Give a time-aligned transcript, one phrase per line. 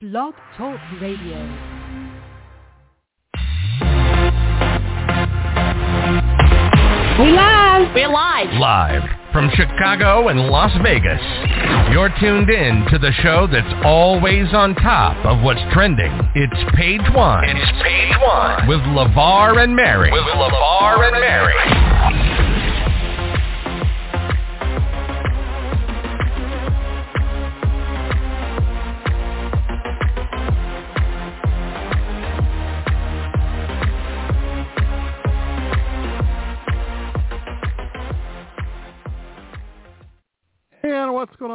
[0.00, 1.36] Blog Talk Radio.
[7.18, 7.94] We live.
[7.94, 8.48] We're live.
[8.58, 9.02] Live
[9.34, 11.20] from Chicago and Las Vegas.
[11.92, 16.12] You're tuned in to the show that's always on top of what's trending.
[16.34, 17.44] It's Page One.
[17.44, 18.68] It's Page One.
[18.68, 20.10] With LeVar and Mary.
[20.10, 22.39] With LeVar and Mary.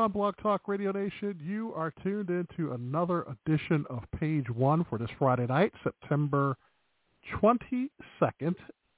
[0.05, 1.39] On, Blog Talk Radio Nation?
[1.43, 6.55] You are tuned into another edition of Page One for this Friday night, September
[7.41, 7.89] 22nd,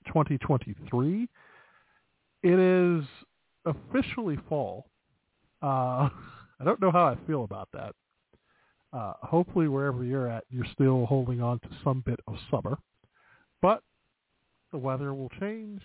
[0.05, 1.29] 2023.
[2.43, 3.05] It is
[3.65, 4.87] officially fall.
[5.63, 5.65] Uh,
[6.59, 7.95] I don't know how I feel about that.
[8.91, 12.77] Uh, hopefully, wherever you're at, you're still holding on to some bit of summer.
[13.61, 13.81] But
[14.73, 15.81] the weather will change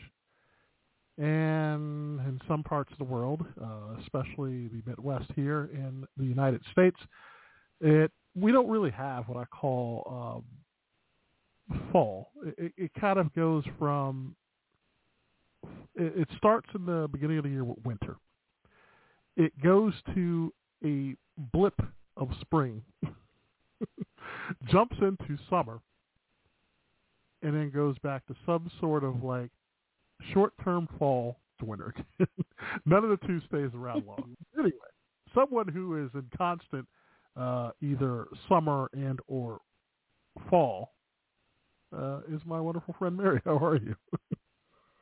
[1.19, 6.63] and in some parts of the world, uh, especially the Midwest here in the United
[6.73, 6.97] States,
[7.81, 10.43] it we don't really have what I call
[11.71, 12.31] um, fall.
[12.57, 14.35] It, it kind of goes from
[15.95, 18.17] it, it starts in the beginning of the year with winter.
[19.37, 20.53] It goes to
[20.85, 21.15] a
[21.53, 21.79] blip
[22.17, 22.83] of spring,
[24.71, 25.81] jumps into summer,
[27.43, 29.51] and then goes back to some sort of like
[30.33, 31.95] short-term fall to winter.
[32.87, 34.35] None of the two stays around long.
[34.59, 34.73] anyway,
[35.35, 36.87] someone who is in constant
[37.37, 39.61] uh, either summer and or
[40.51, 40.93] fall
[41.97, 43.41] uh, is my wonderful friend Mary.
[43.45, 43.95] How are you?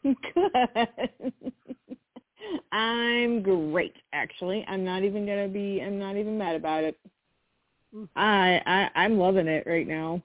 [0.02, 1.32] Good.
[2.72, 4.64] I'm great, actually.
[4.66, 5.82] I'm not even gonna be.
[5.84, 6.98] I'm not even mad about it.
[8.16, 10.22] I, I I'm loving it right now.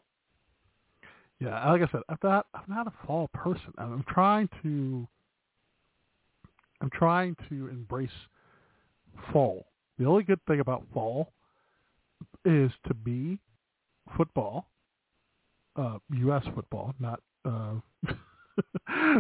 [1.39, 3.73] Yeah, like I said, I'm not I'm not a fall person.
[3.78, 5.07] I'm trying to
[6.81, 8.09] I'm trying to embrace
[9.31, 9.66] fall.
[9.97, 11.31] The only good thing about fall
[12.44, 13.40] is to be
[14.16, 14.68] football,
[15.75, 16.44] uh, U.S.
[16.53, 17.75] football, not uh,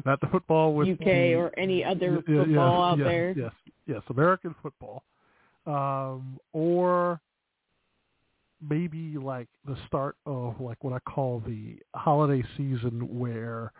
[0.05, 3.33] not the football with UK the, or any other yeah, football yeah, out yes, there.
[3.37, 3.51] Yes,
[3.87, 5.03] yes, American football,
[5.65, 7.19] um, or
[8.61, 13.71] maybe like the start of like what I call the holiday season where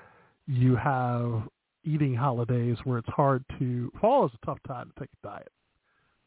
[0.48, 1.44] you have
[1.84, 5.52] eating holidays where it's hard to fall is a tough time to take a diet.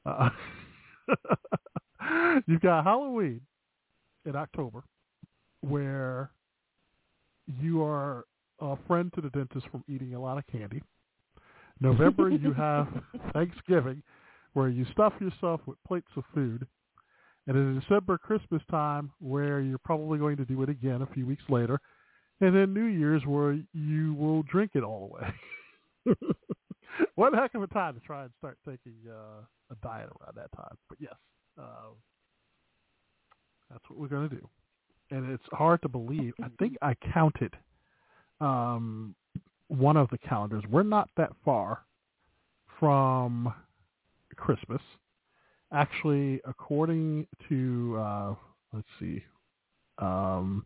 [0.06, 0.30] Uh,
[2.46, 3.40] you've got Halloween
[4.24, 4.84] in October
[5.60, 6.30] where
[7.60, 8.24] you are
[8.60, 10.82] a friend to the dentist from eating a lot of candy.
[11.80, 12.88] November you have
[13.32, 14.02] Thanksgiving
[14.52, 16.66] where you stuff yourself with plates of food.
[17.48, 21.26] And in December, Christmas time, where you're probably going to do it again a few
[21.26, 21.80] weeks later.
[22.42, 26.14] And then New Year's, where you will drink it all away.
[27.14, 30.54] what heck of a time to try and start taking uh, a diet around that
[30.54, 30.76] time.
[30.90, 31.14] But yes,
[31.58, 31.94] uh,
[33.70, 34.48] that's what we're going to do.
[35.10, 36.34] And it's hard to believe.
[36.42, 37.56] I think I counted
[38.42, 39.14] um,
[39.68, 40.64] one of the calendars.
[40.70, 41.80] We're not that far
[42.78, 43.54] from
[44.36, 44.82] Christmas
[45.72, 48.34] actually, according to uh,
[48.72, 49.22] let's see,
[49.98, 50.64] um,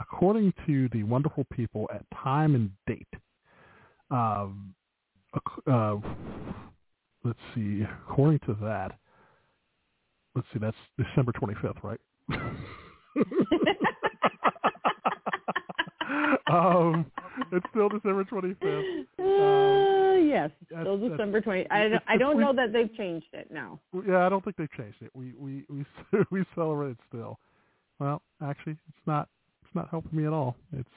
[0.00, 3.08] according to the wonderful people at Time and Date,
[4.10, 4.74] um,
[5.66, 5.96] uh,
[7.24, 8.98] let's see, according to that,
[10.34, 12.00] let's see, that's December twenty fifth, right?
[16.50, 17.06] um,
[17.56, 19.06] it's still December twenty fifth.
[19.18, 21.68] Uh, yes, still that's- December twenty.
[21.70, 23.78] I don't, I don't know that they've changed it now.
[24.06, 25.10] Yeah, I don't think they've changed it.
[25.14, 25.84] We we we
[26.30, 27.38] we celebrate it still.
[27.98, 29.28] Well, actually, it's not
[29.64, 30.56] it's not helping me at all.
[30.76, 30.88] It's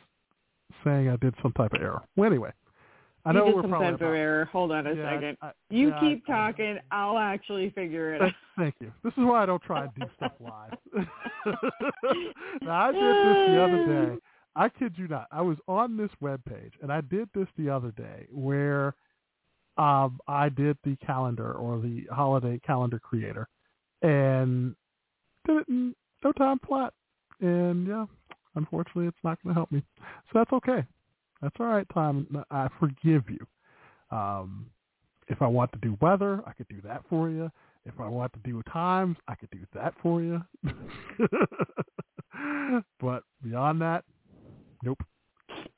[0.84, 2.02] saying I did some type of error.
[2.16, 2.52] Well, anyway,
[3.25, 4.46] I know you did we're some probably type of error.
[4.52, 5.38] Hold on a Yeah, second.
[5.42, 6.78] I- you yeah, keep I- talking.
[6.92, 8.31] I'll actually figure it out.
[8.31, 8.92] Thank, thank you.
[9.03, 10.74] This is why I don't try to do stuff live.
[12.62, 13.86] now, I did this the other
[14.16, 14.22] day.
[14.56, 15.28] I kid you not.
[15.32, 18.96] I was on this web page, and I did this the other day where
[19.78, 23.48] um, I did the calendar or the holiday calendar creator,
[24.02, 24.76] and
[25.48, 26.94] did it in no time flat.
[27.42, 28.06] And yeah,
[28.56, 29.84] unfortunately, it's not going to help me.
[30.00, 30.86] So that's okay.
[31.42, 32.28] That's all right, Tom.
[32.52, 33.46] I forgive you.
[34.16, 34.68] Um,
[35.28, 37.50] if I want to do weather, I could do that for you.
[37.86, 40.42] If I want to do times, I could do that for you.
[43.00, 44.06] but beyond that,
[44.83, 45.01] nope.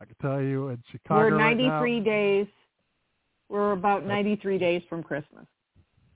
[0.01, 2.47] I can tell you in Chicago We're right now- 93 days.
[3.49, 5.45] We're about 93 days from Christmas.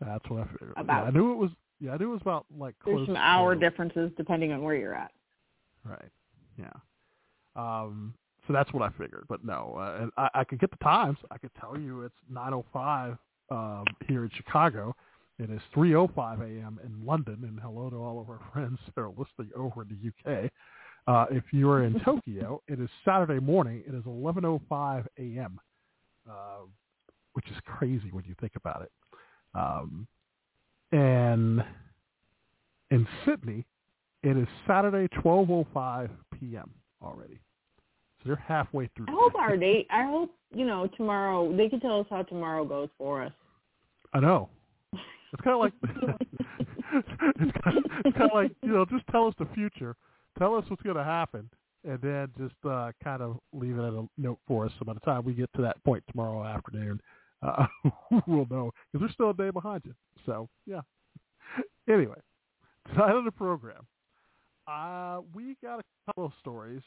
[0.02, 0.74] That's what I figured.
[0.78, 1.04] About.
[1.04, 1.52] Yeah, I knew it was.
[1.80, 4.64] Yeah, I knew it was about like There's close some hour to, differences depending on
[4.64, 5.12] where you're at.
[5.86, 6.10] Right.
[6.58, 6.72] Yeah.
[7.56, 8.14] Um,
[8.48, 9.26] so that's what I figured.
[9.30, 11.18] But no, uh, and I, I could get the times.
[11.32, 13.18] I could tell you it's 9:05
[13.52, 14.96] um, here in Chicago.
[15.38, 16.80] It is 3:05 a.m.
[16.84, 17.40] in London.
[17.44, 20.52] And hello to all of our friends that are listening over in the UK.
[21.10, 23.82] Uh, if you are in Tokyo, it is Saturday morning.
[23.88, 25.60] It is 11:05 a.m.,
[26.30, 26.60] uh,
[27.34, 28.92] which is crazy when you think about it.
[29.56, 30.08] Um,
[30.92, 31.66] and
[32.92, 33.66] in Sydney,
[34.22, 36.70] it is Saturday, 12:05 p.m.
[37.02, 37.40] already.
[38.20, 39.08] So they're halfway through.
[39.08, 39.74] I hope our day.
[39.74, 39.88] date.
[39.90, 41.52] I hope you know tomorrow.
[41.58, 43.34] They can tell us how tomorrow goes for us.
[44.14, 44.50] I know.
[44.94, 45.74] It's kind of like
[46.94, 49.96] it's kind of, it's kind of like you know, just tell us the future,
[50.40, 51.50] tell us what's going to happen,
[51.88, 54.72] and then just uh, kind of leave it at a note for us.
[54.80, 57.00] So by the time we get to that point tomorrow afternoon,
[57.44, 57.68] uh,
[58.28, 59.94] we'll know because we're still a day behind you.
[60.26, 60.82] So yeah.
[61.88, 62.20] Anyway,
[62.92, 63.86] tonight on the program,
[64.68, 66.82] uh, we got a couple of stories.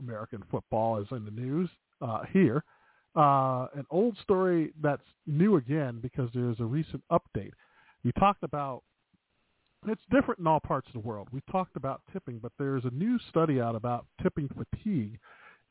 [0.00, 1.68] American football is in the news
[2.00, 2.62] uh, here.
[3.16, 7.50] Uh, an old story that's new again because there's a recent update.
[8.04, 8.84] We talked about
[9.86, 11.28] it's different in all parts of the world.
[11.32, 15.18] We talked about tipping, but there's a new study out about tipping fatigue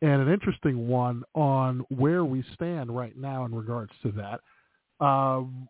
[0.02, 5.06] and an interesting one on where we stand right now in regards to that.
[5.06, 5.68] Um,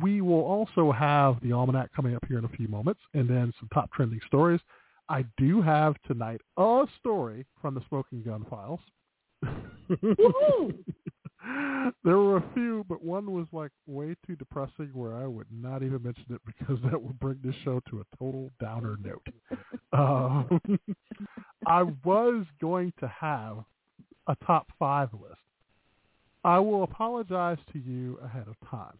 [0.00, 3.52] we will also have the almanac coming up here in a few moments and then
[3.60, 4.60] some top trending stories.
[5.08, 8.80] I do have tonight a story from the Smoking Gun Files.
[12.02, 15.82] There were a few, but one was like way too depressing where I would not
[15.82, 19.26] even mention it because that would bring this show to a total downer note.
[19.92, 20.60] Um,
[21.66, 23.64] I was going to have
[24.26, 25.40] a top five list.
[26.44, 28.98] I will apologize to you ahead of time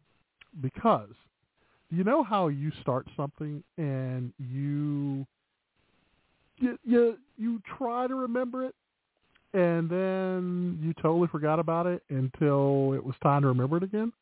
[0.60, 1.14] because
[1.90, 5.26] you know how you start something and you
[6.58, 8.74] you you, you try to remember it
[9.54, 14.12] and then you totally forgot about it until it was time to remember it again.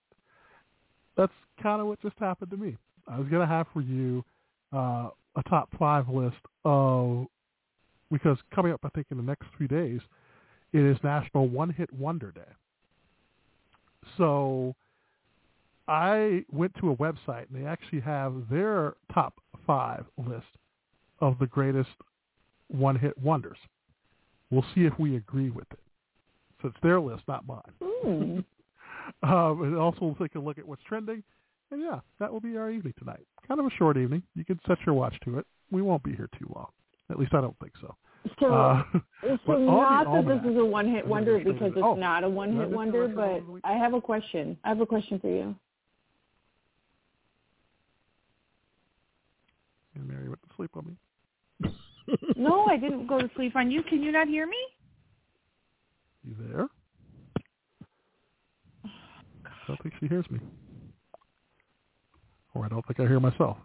[1.16, 1.32] That's
[1.62, 2.76] kind of what just happened to me.
[3.08, 4.22] I was going to have for you
[4.72, 7.26] uh, a top five list of
[8.10, 10.00] because coming up, I think in the next few days,
[10.74, 12.40] it is National One Hit Wonder Day.
[14.18, 14.74] So
[15.88, 19.34] I went to a website and they actually have their top
[19.66, 20.44] five list
[21.20, 21.90] of the greatest
[22.68, 23.56] one hit wonders.
[24.52, 25.80] We'll see if we agree with it.
[26.60, 28.44] So it's their list, not mine.
[29.24, 31.24] Um, and also we'll take a look at what's trending.
[31.72, 33.26] And yeah, that will be our evening tonight.
[33.48, 34.22] Kind of a short evening.
[34.36, 35.46] You can set your watch to it.
[35.72, 36.68] We won't be here too long.
[37.10, 37.96] At least I don't think so.
[38.38, 38.82] So, Uh,
[39.46, 43.08] so not that this is a one-hit wonder because it's oh, not a one-hit wonder,
[43.08, 43.62] but of the week?
[43.64, 44.56] I have a question.
[44.62, 45.56] I have a question for you.
[49.94, 50.96] and Mary went to sleep on me.
[52.36, 53.82] No, I didn't go to sleep on you.
[53.82, 54.56] Can you not hear me?
[56.24, 56.68] You there?
[58.84, 60.40] I don't think she hears me.
[62.54, 63.56] Or I don't think I hear myself.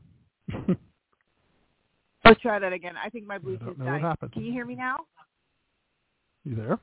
[2.26, 2.94] Let's try that again.
[3.04, 4.02] I think my Bluetooth know what died.
[4.02, 4.34] happened.
[4.34, 4.98] Can you hear me now?
[6.44, 6.80] You there?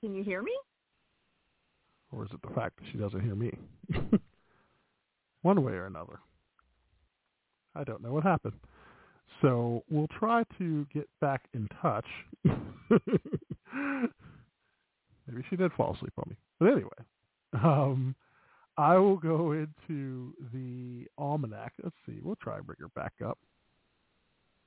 [0.00, 0.52] Can you hear me?
[2.12, 3.52] Or is it the fact that she doesn't hear me?
[5.42, 6.20] One way or another.
[7.74, 8.54] I don't know what happened.
[9.44, 12.06] So we'll try to get back in touch.
[12.44, 12.54] Maybe
[15.50, 16.36] she did fall asleep on me.
[16.58, 16.88] But anyway,
[17.62, 18.14] um,
[18.78, 21.74] I will go into the almanac.
[21.82, 22.20] Let's see.
[22.22, 23.38] We'll try and bring her back up.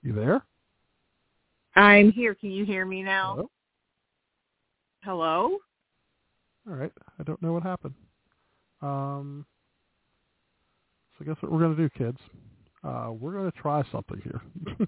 [0.04, 0.44] You there?
[1.76, 2.36] I'm here.
[2.36, 3.34] Can you hear me now?
[3.34, 3.50] Hello?
[5.04, 5.58] Hello?
[6.70, 6.94] All right.
[7.20, 7.96] I don't know what happened.
[8.84, 9.44] Um,
[11.18, 12.20] so I guess what we're going to do, kids,
[12.88, 14.42] uh, we're going to try something here.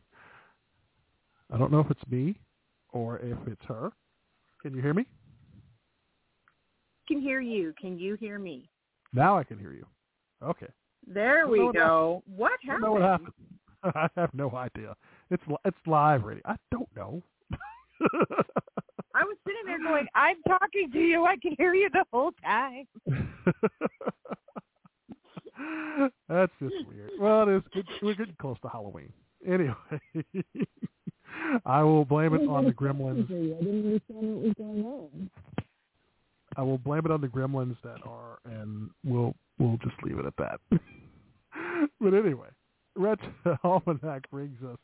[1.54, 2.40] I don't know if it's me
[2.94, 3.92] or if it's her.
[4.62, 5.06] Can you hear me?
[7.08, 7.74] Can hear you.
[7.80, 8.70] Can you hear me?
[9.14, 9.86] Now I can hear you.
[10.44, 10.68] Okay.
[11.08, 12.76] There we don't know what go.
[12.76, 13.34] What I don't happened?
[13.82, 14.14] know what happened.
[14.16, 14.96] I have no idea.
[15.32, 16.42] It's it's live already.
[16.46, 17.24] I don't know.
[19.16, 21.26] I was sitting there going, I'm talking to you.
[21.26, 22.86] I can hear you the whole time.
[26.30, 26.90] That's just hmm.
[26.90, 27.12] weird.
[27.20, 27.86] Well, it is.
[28.02, 29.12] We're getting close to Halloween.
[29.48, 29.74] Anyway,
[31.66, 33.24] I will blame it on the gremlins.
[33.24, 35.30] I didn't understand what was going on.
[36.58, 40.26] I will blame it on the gremlins that are, and we'll we'll just leave it
[40.26, 40.60] at that.
[42.02, 42.50] but anyway,
[42.98, 43.20] Red
[43.64, 44.78] Almanac brings us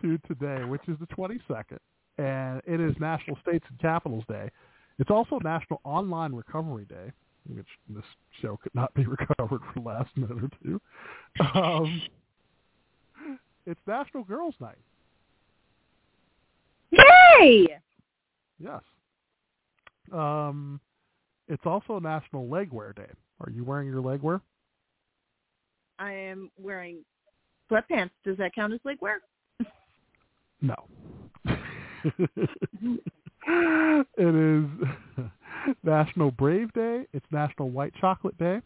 [0.00, 1.78] to today, which is the 22nd,
[2.16, 4.50] and it is National States and Capitals Day.
[4.98, 7.12] It's also National Online Recovery Day,
[7.48, 8.04] which this
[8.40, 10.80] show could not be recovered for the last minute or two.
[11.54, 12.02] Um,
[13.66, 14.78] it's National Girls Night.
[16.90, 17.68] Yay!
[18.58, 18.82] Yes.
[20.12, 20.80] Um,
[21.48, 23.10] it's also National Legwear Day.
[23.40, 24.40] Are you wearing your legwear?
[25.98, 26.98] I am wearing
[27.70, 28.10] sweatpants.
[28.24, 29.16] Does that count as legwear?
[30.60, 30.74] No.
[33.46, 34.66] it is
[35.82, 37.06] National Brave Day.
[37.12, 38.60] It's National White Chocolate Day.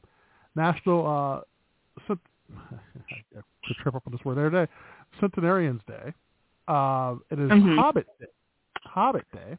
[0.54, 1.40] National uh,
[2.06, 2.20] cent-
[3.36, 3.40] I
[3.82, 4.70] trip up on this word there day.
[5.20, 6.12] Centenarians Day.
[6.68, 7.76] Uh, it is Mhm.
[7.78, 8.26] Hobbit Day.
[8.84, 9.56] Hobbit Day.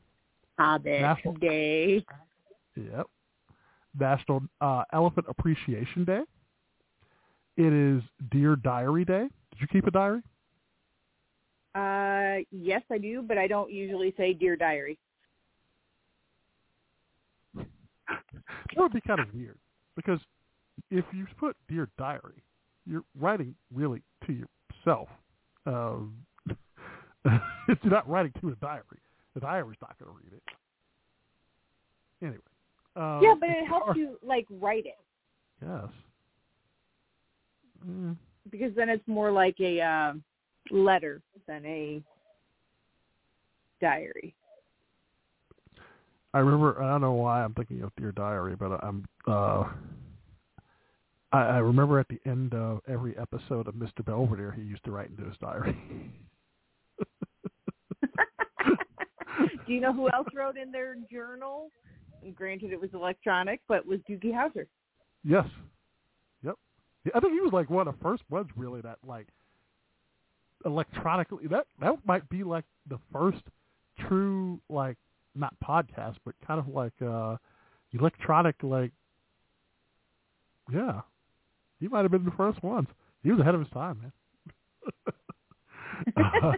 [0.58, 2.06] Hobbit National- Day.
[2.76, 3.08] Yep.
[4.00, 6.22] National uh, Elephant Appreciation Day.
[7.58, 9.28] It is Dear Diary Day.
[9.52, 10.22] Did you keep a diary?
[11.74, 14.98] Uh, yes, I do, but I don't usually say dear diary.
[18.76, 19.58] That would be kind of weird
[19.96, 20.20] because
[20.92, 22.44] if you put Dear Diary,
[22.86, 25.10] you're writing really to yourself.
[25.66, 26.16] Um,
[27.26, 28.84] you're not writing to a diary.
[29.34, 30.44] The diary's not going to read it.
[32.22, 32.42] Anyway.
[32.96, 34.98] Um, yeah, but it helps you like write it
[35.62, 35.90] Yes.
[37.88, 38.16] Mm,
[38.50, 40.24] because then it's more like a um,
[40.72, 42.02] letter than a
[43.82, 44.34] diary.
[46.38, 46.84] I remember.
[46.84, 49.06] I don't know why I'm thinking of Dear Diary, but I'm.
[49.26, 49.64] Uh,
[51.32, 54.06] I, I remember at the end of every episode of Mr.
[54.06, 55.76] Belvedere, he used to write into his diary.
[59.66, 61.72] Do you know who else wrote in their journal?
[62.24, 64.68] And granted, it was electronic, but was Doogie Howser.
[65.24, 65.48] Yes.
[66.44, 66.54] Yep.
[67.16, 69.26] I think he was like one of the first ones really that like
[70.66, 73.42] electronically that that might be like the first
[74.08, 74.98] true like
[75.40, 77.38] not podcast but kind of like uh
[77.94, 78.92] electronic like
[80.72, 81.02] yeah.
[81.80, 82.88] He might have been the first ones.
[83.24, 85.14] He was ahead of his time, man.
[86.44, 86.54] uh,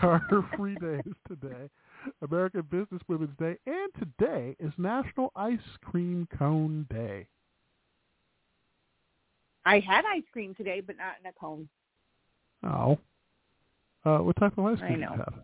[0.00, 1.70] Carter Free Day is today.
[2.22, 7.26] American Business Women's Day, and today is National Ice Cream Cone Day.
[9.64, 11.68] I had ice cream today, but not in a cone.
[12.62, 12.98] Oh.
[14.04, 15.12] Uh, what type of ice I cream do know.
[15.12, 15.34] you have?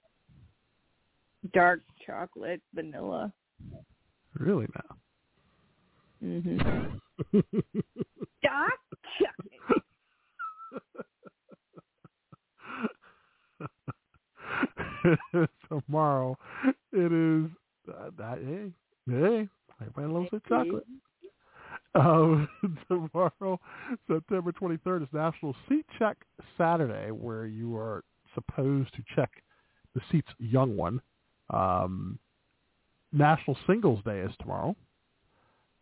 [1.53, 3.33] Dark chocolate, vanilla.
[4.39, 4.97] Really now?
[6.23, 7.39] Mm-hmm.
[8.43, 8.81] Dark
[9.19, 9.85] chocolate.
[15.69, 16.37] Tomorrow
[16.93, 17.51] it is
[17.89, 18.71] uh, that hey
[19.09, 19.49] hey
[19.81, 20.85] everybody loves their chocolate.
[21.95, 22.49] Um,
[22.89, 23.61] tomorrow,
[24.07, 26.17] September 23rd, is National Seat Check
[26.57, 28.05] Saturday, where you are
[28.35, 29.31] supposed to check
[29.95, 31.01] the seat's young one.
[31.51, 32.19] Um,
[33.13, 34.77] National Singles Day is tomorrow.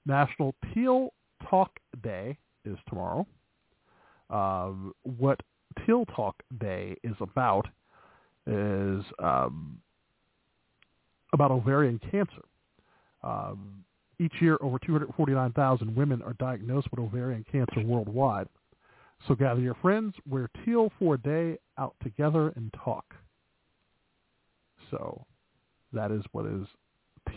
[0.07, 1.13] National Teal
[1.49, 1.71] Talk
[2.03, 3.27] Day is tomorrow.
[4.31, 5.41] Um, what
[5.85, 7.67] Teal Talk Day is about
[8.47, 9.79] is um,
[11.33, 12.45] about ovarian cancer.
[13.23, 13.85] Um,
[14.19, 18.49] each year, over 249,000 women are diagnosed with ovarian cancer worldwide.
[19.27, 23.05] So gather your friends, wear teal for a day, out together and talk.
[24.91, 25.25] So
[25.93, 26.67] that is what is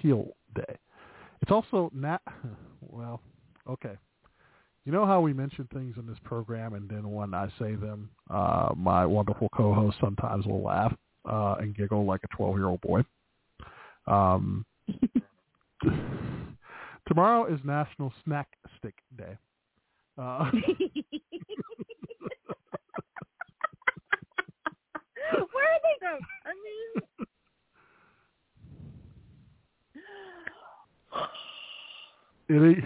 [0.01, 0.77] Teal Day.
[1.41, 2.21] It's also nat.
[2.83, 3.21] Well,
[3.69, 3.95] okay.
[4.83, 8.09] You know how we mention things in this program, and then when I say them,
[8.29, 10.93] uh, my wonderful co-host sometimes will laugh
[11.29, 13.03] uh, and giggle like a 12-year-old boy.
[14.07, 14.65] Um,
[17.07, 19.37] tomorrow is National Snack Stick Day.
[20.17, 20.49] Uh,
[25.31, 26.19] Where are they from?
[26.45, 27.27] I mean,
[32.51, 32.83] it,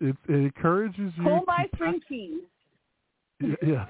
[0.08, 1.22] it it encourages you.
[1.22, 2.40] pull to my pack- string cheese.
[3.62, 3.88] Yes.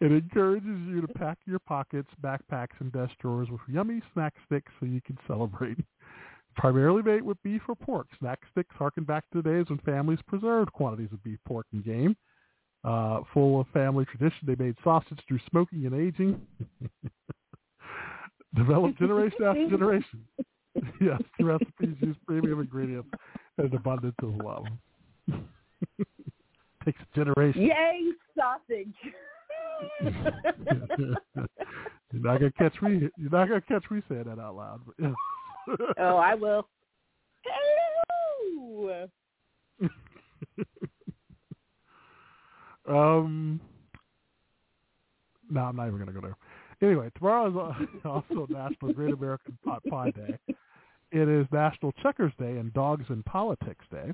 [0.00, 4.72] It encourages you to pack your pockets, backpacks, and desk drawers with yummy snack sticks
[4.78, 5.78] so you can celebrate.
[6.56, 10.20] Primarily made with beef or pork, snack sticks harken back to the days when families
[10.26, 12.16] preserved quantities of beef, pork, and game.
[12.84, 16.40] Uh, full of family tradition, they made sausage through smoking and aging.
[18.54, 20.24] Developed generation after generation.
[21.00, 23.08] yes, the recipes use premium ingredients
[23.58, 24.64] and abundance of love.
[26.84, 27.62] Takes a generation.
[27.62, 28.94] Yay, sausage.
[32.12, 33.08] you're not gonna catch me.
[33.16, 34.80] You're not gonna catch me saying that out loud.
[35.98, 36.68] Oh, I will.
[37.44, 39.08] Hello.
[42.88, 43.60] um.
[45.50, 46.36] No, I'm not even gonna go there.
[46.82, 50.38] Anyway, tomorrow is also National Great American Pot Pie Day.
[51.14, 54.10] It is National Checkers Day and Dogs in Politics Day.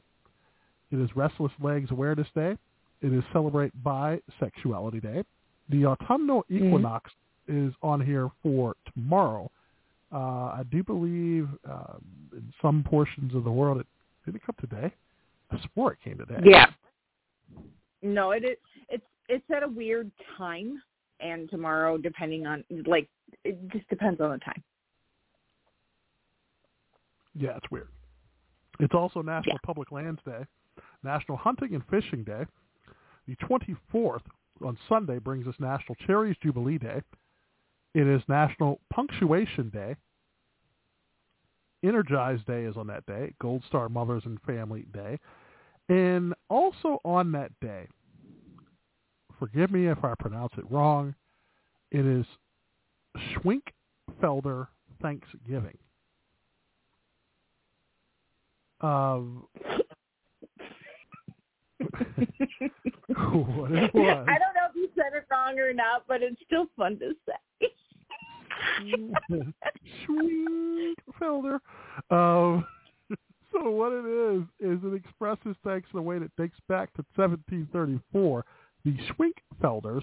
[0.93, 2.59] It is Restless Legs Awareness Day.
[3.01, 5.25] It is Celebrate Bisexuality Day.
[5.71, 7.11] The autumnal equinox
[7.49, 9.51] is on here for tomorrow.
[10.13, 13.87] Uh, I do believe um, in some portions of the world, it
[14.27, 14.93] did it come today?
[15.51, 16.41] I swore it came today.
[16.45, 16.67] Yeah.
[18.03, 18.59] No, it is.
[18.91, 20.83] It's it's at a weird time,
[21.21, 23.09] and tomorrow, depending on like,
[23.45, 24.63] it just depends on the time.
[27.35, 27.89] Yeah, it's weird.
[28.79, 29.67] It's also National Yeah.
[29.67, 30.45] Public Lands Day,
[31.03, 32.47] National Hunting and Fishing Day.
[33.27, 34.23] The 24th
[34.65, 37.03] on Sunday brings us National Cherries Jubilee Day.
[37.95, 39.97] It is National Punctuation Day.
[41.83, 43.35] Energize Day is on that day.
[43.41, 45.19] Gold Star Mothers and Family Day.
[45.89, 47.89] And also on that day,
[49.39, 51.15] forgive me if I pronounce it wrong,
[51.91, 52.27] it is
[53.35, 54.69] Schwinkfelder
[55.03, 55.79] Thanksgiving.
[58.81, 59.47] Um,
[63.09, 64.27] what it was.
[64.29, 67.13] I don't know if you said it wrong or not, but it's still fun to
[67.27, 67.69] say.
[70.09, 71.59] Schwinkfelder.
[72.11, 72.67] Um,
[73.53, 77.05] so what it is is it expresses thanks in a way that dates back to
[77.17, 78.45] 1734.
[78.85, 80.03] The Schwinkfelders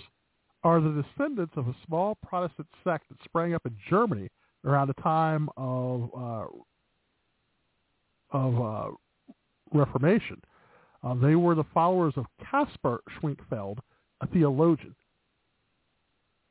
[0.64, 4.30] are the descendants of a small Protestant sect that sprang up in Germany
[4.66, 6.46] around the time of uh,
[8.32, 8.92] of uh,
[9.74, 10.42] Reformation.
[11.04, 13.78] Uh, they were the followers of Caspar Schwenkfeld,
[14.22, 14.96] a theologian.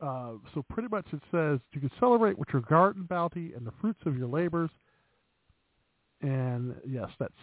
[0.01, 3.73] Uh, so pretty much it says you can celebrate with your garden bounty and the
[3.81, 4.71] fruits of your labors.
[6.21, 7.35] And yes, that's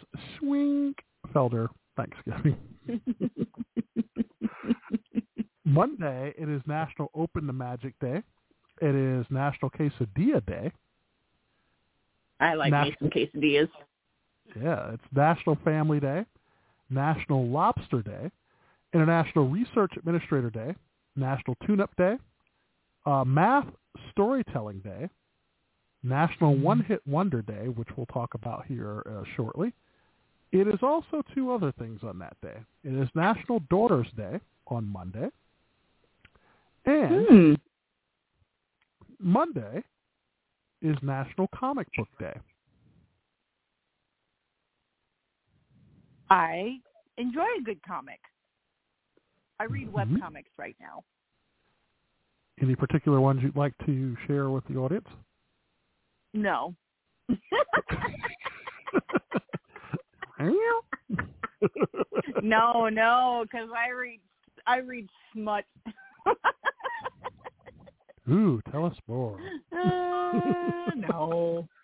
[0.42, 2.58] Schwenkfelder Thanksgiving.
[5.66, 8.22] Monday, it is National Open the Magic Day.
[8.82, 10.72] It is National Quesadilla Day.
[12.40, 13.70] I like me some quesadillas.
[14.62, 16.26] Yeah, it's National Family Day,
[16.90, 18.30] National Lobster Day,
[18.94, 20.76] International Research Administrator Day,
[21.16, 22.16] National Tune-Up Day,
[23.06, 23.66] uh, Math
[24.12, 25.10] Storytelling Day,
[26.04, 29.74] National One-Hit Wonder Day, which we'll talk about here uh, shortly.
[30.52, 32.58] It is also two other things on that day.
[32.84, 35.30] It is National Daughters Day on Monday,
[36.86, 37.54] and Hmm.
[39.20, 39.84] Monday
[40.82, 42.34] is National Comic Book Day.
[46.34, 46.80] I
[47.20, 48.20] enjoy a good comic.
[49.60, 50.20] I read web Mhm.
[50.20, 51.04] comics right now.
[52.60, 55.08] Any particular ones you'd like to share with the audience?
[56.34, 56.76] No.
[62.42, 64.20] no, no, because I read
[64.66, 65.66] I read smut.
[68.30, 69.40] Ooh, tell us more.
[69.72, 71.68] Uh, no,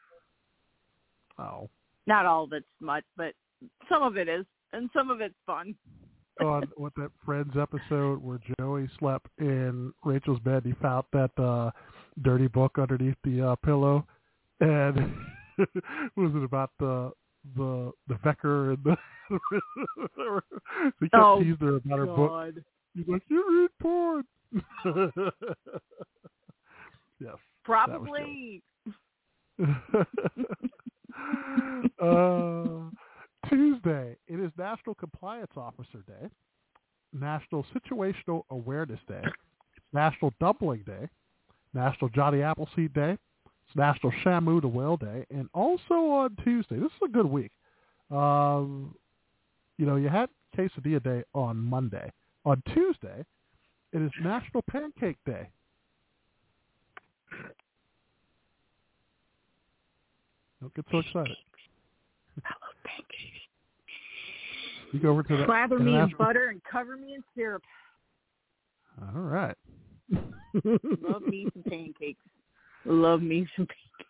[1.38, 1.70] Oh,
[2.08, 3.36] not all of it's smut, but
[3.89, 5.76] some of it is, and some of it's fun.
[6.41, 11.72] on what that Friends episode where Joey slept in Rachel's bed, he found that uh
[12.22, 14.06] dirty book underneath the uh, pillow,
[14.60, 15.13] and
[16.15, 17.12] was it about the
[17.56, 18.95] the the Becker and the
[21.00, 22.30] he kept Oh, teasing her about her book.
[22.30, 22.63] God.
[22.95, 24.24] He's like, you read porn.
[27.19, 27.36] yes.
[27.63, 28.63] Probably.
[32.02, 32.89] uh,
[33.50, 36.30] Tuesday, it is National Compliance Officer Day,
[37.14, 39.24] National Situational Awareness Day,
[39.94, 41.08] National Dumpling Day,
[41.74, 43.18] National Johnny Appleseed Day,
[43.68, 47.52] it's National Shamu the Whale Day, and also on Tuesday, this is a good week.
[48.12, 48.96] Um,
[49.78, 52.12] you know, you had Quesadilla Day on Monday.
[52.46, 53.24] On Tuesday,
[53.94, 55.50] it is National Pancake Day.
[60.62, 61.38] Don't get so excited.
[64.91, 67.63] You go over to the Slather me in butter and cover me in syrup.
[69.02, 69.56] All right.
[71.02, 72.19] Love me some pancakes.
[72.86, 73.67] Love me some.
[73.67, 74.10] Pancakes.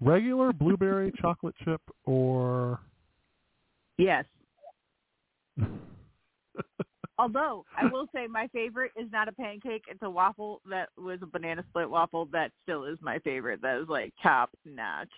[0.00, 2.80] Regular blueberry chocolate chip or
[3.98, 4.24] Yes.
[7.18, 11.18] Although I will say my favorite is not a pancake; it's a waffle that was
[11.22, 12.26] a banana split waffle.
[12.26, 13.62] That still is my favorite.
[13.62, 15.08] That is like top notch.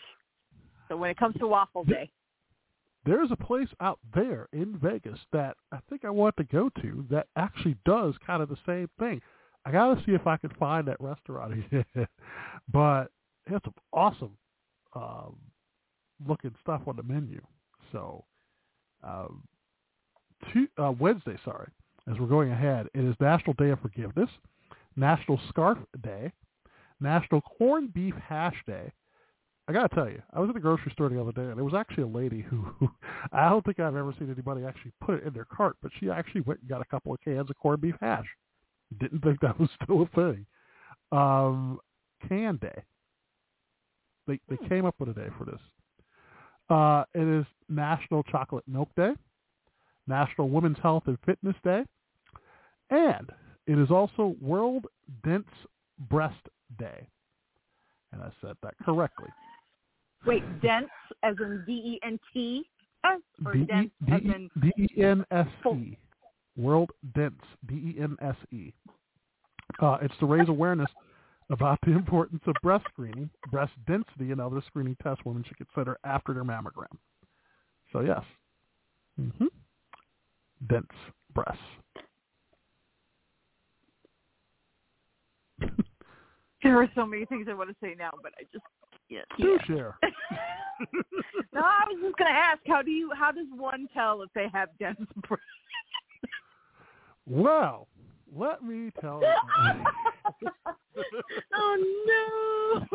[0.89, 2.09] So when it comes to waffle day,
[3.05, 7.07] there's a place out there in Vegas that I think I want to go to
[7.11, 9.21] that actually does kind of the same thing.
[9.65, 11.55] I got to see if I can find that restaurant
[12.73, 13.11] but
[13.47, 14.37] it's some awesome
[14.95, 15.37] um,
[16.27, 17.41] looking stuff on the menu.
[17.93, 18.25] So
[19.03, 19.43] um,
[20.77, 21.69] uh, Wednesday, sorry,
[22.11, 24.31] as we're going ahead, it is National Day of Forgiveness,
[24.97, 26.33] National Scarf Day,
[27.01, 28.93] National Corned Beef Hash Day,
[29.69, 31.65] I gotta tell you, I was at the grocery store the other day, and there
[31.65, 32.91] was actually a lady who, who
[33.33, 36.09] I don't think I've ever seen anybody actually put it in their cart, but she
[36.11, 38.25] actually went and got a couple of cans of corned beef hash.
[38.99, 40.47] Didn't think that was still a thing.
[41.13, 41.79] Um,
[42.27, 42.83] can Day.
[44.27, 45.61] They they came up with a day for this.
[46.71, 49.13] Uh, it is National Chocolate Milk Day,
[50.07, 51.85] National Women's Health and Fitness Day,
[52.91, 53.31] and
[53.67, 54.87] it is also World
[55.25, 55.49] Dense
[56.11, 57.09] Breast Day.
[58.13, 59.29] And I said that correctly.
[60.27, 60.89] Wait, dense
[61.23, 62.69] as in D E N T
[63.47, 65.97] or D E- dense D as in D E N S E.
[66.57, 67.41] World Dense.
[67.69, 68.73] D E N S E.
[69.81, 70.91] Uh, it's to raise awareness
[71.51, 75.99] about the importance of breast screening, breast density, and other screening tests women should consider
[76.05, 76.97] after their mammogram.
[77.93, 78.23] So yes,
[79.21, 79.47] Mm-hmm.
[80.69, 80.87] dense
[81.35, 81.63] breasts.
[86.61, 88.65] There are so many things I want to say now, but I just
[89.11, 89.27] can't.
[89.39, 89.99] Do share.
[91.53, 94.47] No, I was just gonna ask, how do you, how does one tell if they
[94.53, 94.97] have dense
[95.29, 95.45] breasts?
[97.27, 97.89] Well,
[98.35, 99.27] let me tell you.
[101.55, 102.87] oh no!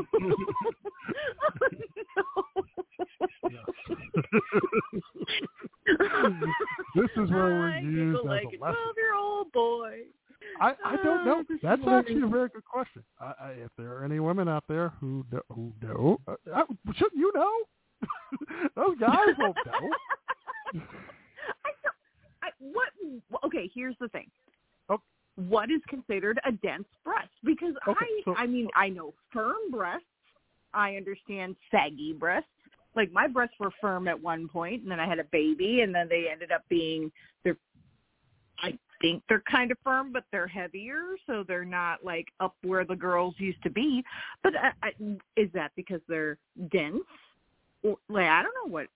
[6.96, 10.04] this is where we're I used giggle as like a a twelve-year-old boy.
[10.62, 11.44] I, I don't know.
[11.50, 13.04] Ah, That's actually a very good question.
[13.20, 16.64] I, I, if there are any women out there who know, who know, uh, I,
[16.94, 17.52] shouldn't you know?
[18.76, 19.90] Those guys won't know.
[21.66, 21.96] I don't,
[22.42, 22.90] I, what?
[23.46, 24.30] Okay, here's the thing.
[24.90, 25.00] Oh.
[25.36, 27.30] What is considered a dense breast?
[27.44, 30.06] Because Okay, I, so- I mean, I know firm breasts.
[30.74, 32.48] I understand saggy breasts.
[32.96, 35.94] Like my breasts were firm at one point, and then I had a baby, and
[35.94, 37.12] then they ended up being
[37.44, 37.58] they're.
[39.04, 42.86] I think they're kind of firm, but they're heavier, so they're not like up where
[42.86, 44.02] the girls used to be.
[44.44, 44.92] But I, I,
[45.36, 46.38] is that because they're
[46.72, 47.02] dense?
[47.84, 48.88] Or, like I don't know what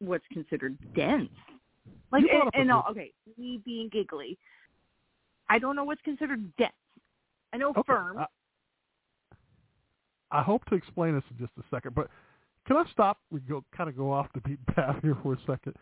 [0.00, 1.30] what's considered dense.
[2.12, 4.36] Like and, and all, okay, me being giggly.
[5.48, 6.72] I don't know what's considered dense.
[7.54, 8.18] I know Okay, firm.
[8.18, 8.26] I,
[10.30, 12.08] I hope to explain this in just a second, but
[12.66, 13.18] can I stop?
[13.30, 15.74] We go kind of go off the beaten path here for a second.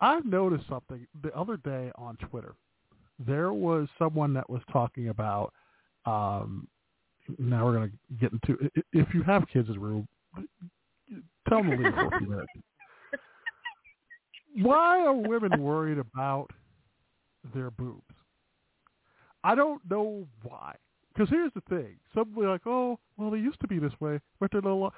[0.00, 2.54] I've noticed something the other day on Twitter.
[3.26, 5.52] There was someone that was talking about.
[6.06, 6.66] Um,
[7.38, 8.70] now we're going to get into.
[8.92, 10.08] If you have kids in the room,
[11.48, 12.52] tell them to leave for a few minutes.
[14.56, 16.48] Why are women worried about
[17.54, 18.02] their boobs?
[19.44, 20.76] I don't know why.
[21.12, 23.92] Because here's the thing: some will be like, "Oh, well, they used to be this
[24.00, 24.92] way, but they're little."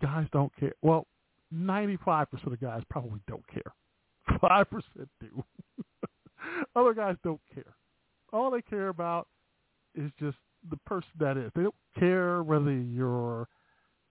[0.00, 0.72] Guys don't care.
[0.82, 1.06] Well,
[1.50, 3.72] ninety-five percent of guys probably don't care.
[4.40, 5.44] Five percent do.
[6.76, 7.74] Other guys don't care.
[8.32, 9.26] All they care about
[9.94, 10.36] is just
[10.70, 11.50] the person that is.
[11.54, 13.48] They don't care whether you're,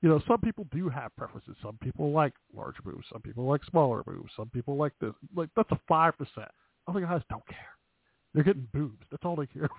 [0.01, 1.55] you know, some people do have preferences.
[1.61, 3.05] Some people like large boobs.
[3.11, 4.31] Some people like smaller boobs.
[4.35, 5.13] Some people like this.
[5.35, 6.49] Like that's a five percent.
[6.87, 7.57] Other guys don't care.
[8.33, 9.03] They're getting boobs.
[9.09, 9.69] That's all they care.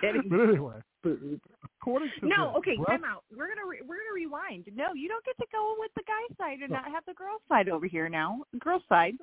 [0.00, 1.40] Getting but anyway, boobs.
[1.80, 3.24] according to No, this, okay, breast- time out.
[3.36, 4.64] We're gonna re- we're gonna rewind.
[4.74, 6.76] No, you don't get to go with the guy side and No.
[6.76, 8.42] not have the girl side over here now.
[8.60, 9.14] Girl side,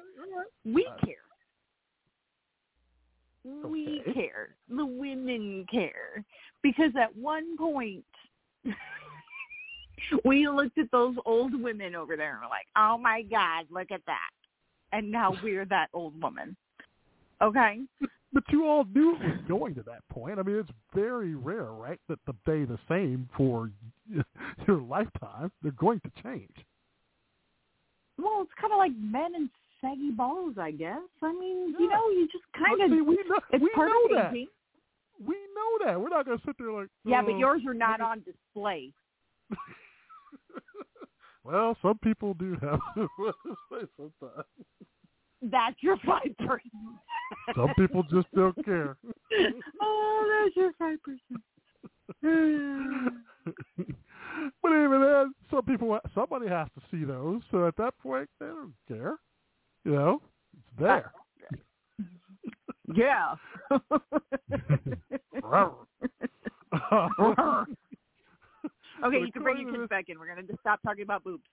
[0.66, 1.16] we care.
[3.46, 4.14] We Okay.
[4.14, 4.56] care.
[4.70, 6.26] The women care
[6.64, 8.06] because at one point
[10.26, 13.92] we looked at those old women over there and we're like, "Oh my God, look
[13.92, 14.32] at that!"
[14.92, 16.56] And now we're that old woman.
[17.42, 17.82] Okay.
[18.34, 20.40] But you all knew it was going to that point.
[20.40, 23.72] I mean, it's very rare, right, that the day the same for
[24.68, 25.52] your lifetime.
[25.62, 26.66] They're going to change.
[28.18, 29.50] Well, it's kind of like men and
[29.86, 30.98] saggy balls, I guess.
[31.22, 33.90] I mean, you know, you just kind But of see, we know, it's we part
[33.90, 34.32] know of that.
[34.34, 34.48] aging.
[35.26, 36.00] We know that.
[36.02, 36.88] We're not going to sit there like.
[37.06, 38.92] Yeah, "Oh, but yours are not on display.
[41.44, 42.80] Well, some people do have.
[43.70, 44.46] sometimes.
[45.44, 46.64] That's your five percent.
[47.56, 48.98] Some people just don't care.
[49.80, 51.44] oh, that's your five percent.
[54.64, 57.42] but even then, some people, somebody has to see those.
[57.52, 59.18] So at that point, they don't care.
[59.86, 60.22] You know,
[60.54, 61.12] it's there.
[62.96, 63.36] yeah.
[69.06, 70.20] okay, you can bring your kids back in.
[70.20, 71.44] We're gonna just stop talking about boobs.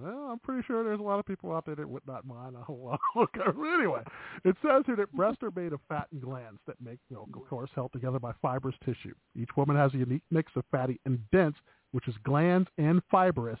[0.00, 2.56] Well, I'm pretty sure there's a lot of people out there that would not mind
[2.56, 3.00] a whole lot.
[3.16, 3.42] Okay,
[3.78, 4.02] anyway,
[4.44, 7.48] it says here that breasts are made of fat and glands that make milk, of
[7.48, 9.14] course, held together by fibrous tissue.
[9.36, 11.54] Each woman has a unique mix of fatty and dense,
[11.92, 13.60] which is glands and fibrous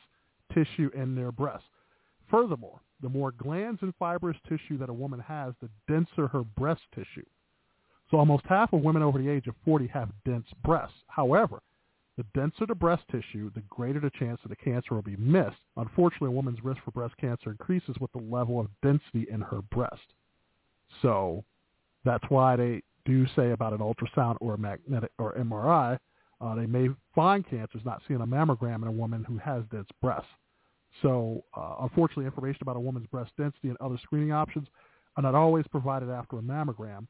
[0.52, 1.68] tissue in their breasts.
[2.28, 6.80] Furthermore, the more glands and fibrous tissue that a woman has, the denser her breast
[6.94, 7.26] tissue.
[8.10, 10.96] So almost half of women over the age of 40 have dense breasts.
[11.06, 11.60] However,
[12.16, 15.56] The denser the breast tissue, the greater the chance that the cancer will be missed.
[15.76, 19.60] Unfortunately, a woman's risk for breast cancer increases with the level of density in her
[19.62, 20.14] breast.
[21.02, 21.44] So
[22.04, 25.98] that's why they do say about an ultrasound or a magnetic or MRI,
[26.40, 29.88] uh, they may find cancers not seen a mammogram in a woman who has dense
[30.00, 30.28] breasts.
[31.02, 34.68] So uh, unfortunately, information about a woman's breast density and other screening options
[35.16, 37.06] are not always provided after a mammogram.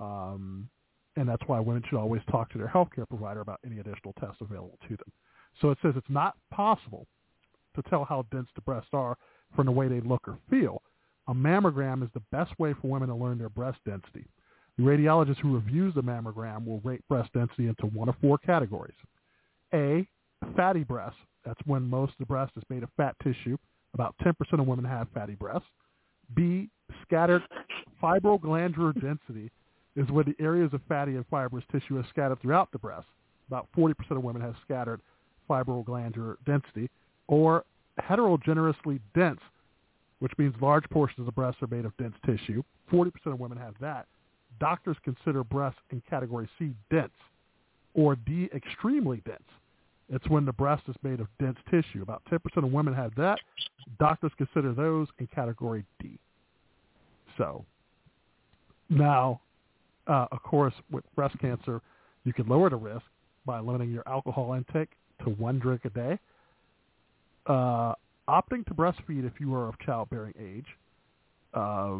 [0.00, 0.68] Um,
[1.16, 4.40] and that's why women should always talk to their healthcare provider about any additional tests
[4.40, 5.12] available to them.
[5.60, 7.06] So it says it's not possible
[7.76, 9.16] to tell how dense the breasts are
[9.54, 10.82] from the way they look or feel.
[11.28, 14.26] A mammogram is the best way for women to learn their breast density.
[14.78, 18.96] The radiologist who reviews the mammogram will rate breast density into one of four categories.
[19.74, 20.08] A,
[20.56, 21.18] fatty breasts.
[21.44, 23.56] That's when most of the breast is made of fat tissue.
[23.94, 25.66] About 10% of women have fatty breasts.
[26.34, 26.68] B,
[27.02, 27.42] scattered
[28.02, 29.50] fibroglandular density
[29.96, 33.06] is when the areas of fatty and fibrous tissue are scattered throughout the breast.
[33.48, 35.00] About 40% of women have scattered
[35.48, 36.88] fibroglandular density.
[37.28, 37.64] Or
[37.98, 39.40] heterogeneously dense,
[40.20, 42.62] which means large portions of the breast are made of dense tissue.
[42.90, 44.06] 40% of women have that.
[44.58, 47.12] Doctors consider breasts in category C dense
[47.94, 49.42] or D extremely dense.
[50.12, 52.02] It's when the breast is made of dense tissue.
[52.02, 53.38] About 10% of women have that.
[53.98, 56.18] Doctors consider those in category D.
[57.38, 57.64] So
[58.90, 59.40] now,
[60.06, 61.80] uh, of course, with breast cancer,
[62.24, 63.04] you can lower the risk
[63.46, 64.90] by limiting your alcohol intake
[65.24, 66.18] to one drink a day.
[67.46, 67.94] Uh,
[68.28, 70.66] opting to breastfeed if you are of childbearing age.
[71.54, 71.96] Uh,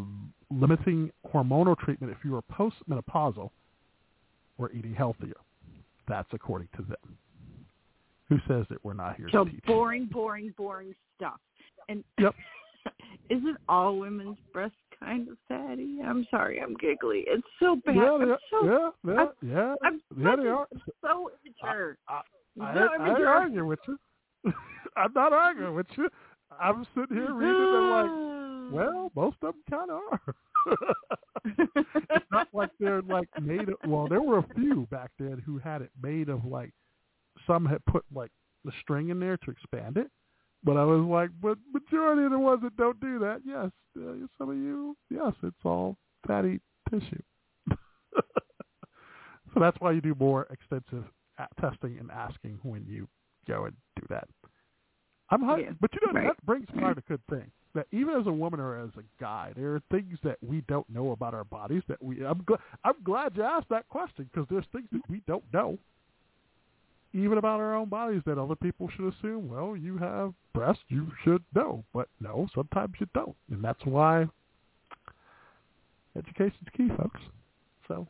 [0.50, 3.50] limiting hormonal treatment if you are postmenopausal
[4.58, 5.36] or eating healthier.
[6.08, 7.18] That's according to them.
[8.32, 11.38] Who says that we're not here so boring, boring, boring stuff.
[11.90, 12.34] And Yep.
[13.30, 15.98] isn't all women's breasts kind of fatty?
[16.02, 17.24] I'm sorry, I'm giggly.
[17.26, 17.94] It's so bad.
[17.96, 20.66] Yeah, I'm so, yeah, yeah, I'm- yeah, I'm yeah, they are.
[21.02, 21.98] so immature.
[22.08, 22.22] I,
[22.58, 23.28] I, so I ain't immature.
[23.28, 23.98] arguing with you.
[24.96, 26.08] I'm not arguing with you.
[26.58, 30.34] I'm sitting here reading and like, well, most of them kind of are.
[32.14, 33.74] it's not like they're like made of.
[33.86, 36.72] Well, there were a few back then who had it made of like
[37.46, 38.30] some had put like
[38.64, 40.08] the string in there to expand it.
[40.64, 44.26] But I was like, but majority of the ones that don't do that, yes, uh,
[44.38, 47.22] some of you, yes, it's all fatty tissue.
[47.70, 51.04] so that's why you do more extensive
[51.60, 53.08] testing and asking when you
[53.48, 54.28] go and do that.
[55.30, 56.28] I'm high, Yeah, but you know right.
[56.28, 59.02] that brings to mind a good thing that even as a woman or as a
[59.20, 62.24] guy, there are things that we don't know about our bodies that we.
[62.24, 62.60] I'm glad.
[62.84, 65.78] I'm glad you asked that question because there's things that we don't know,
[67.14, 69.48] even about our own bodies, that other people should assume.
[69.48, 74.26] Well, you have breasts, you should know, but no, sometimes you don't, and that's why
[76.16, 77.20] education's key, folks.
[77.88, 78.06] So.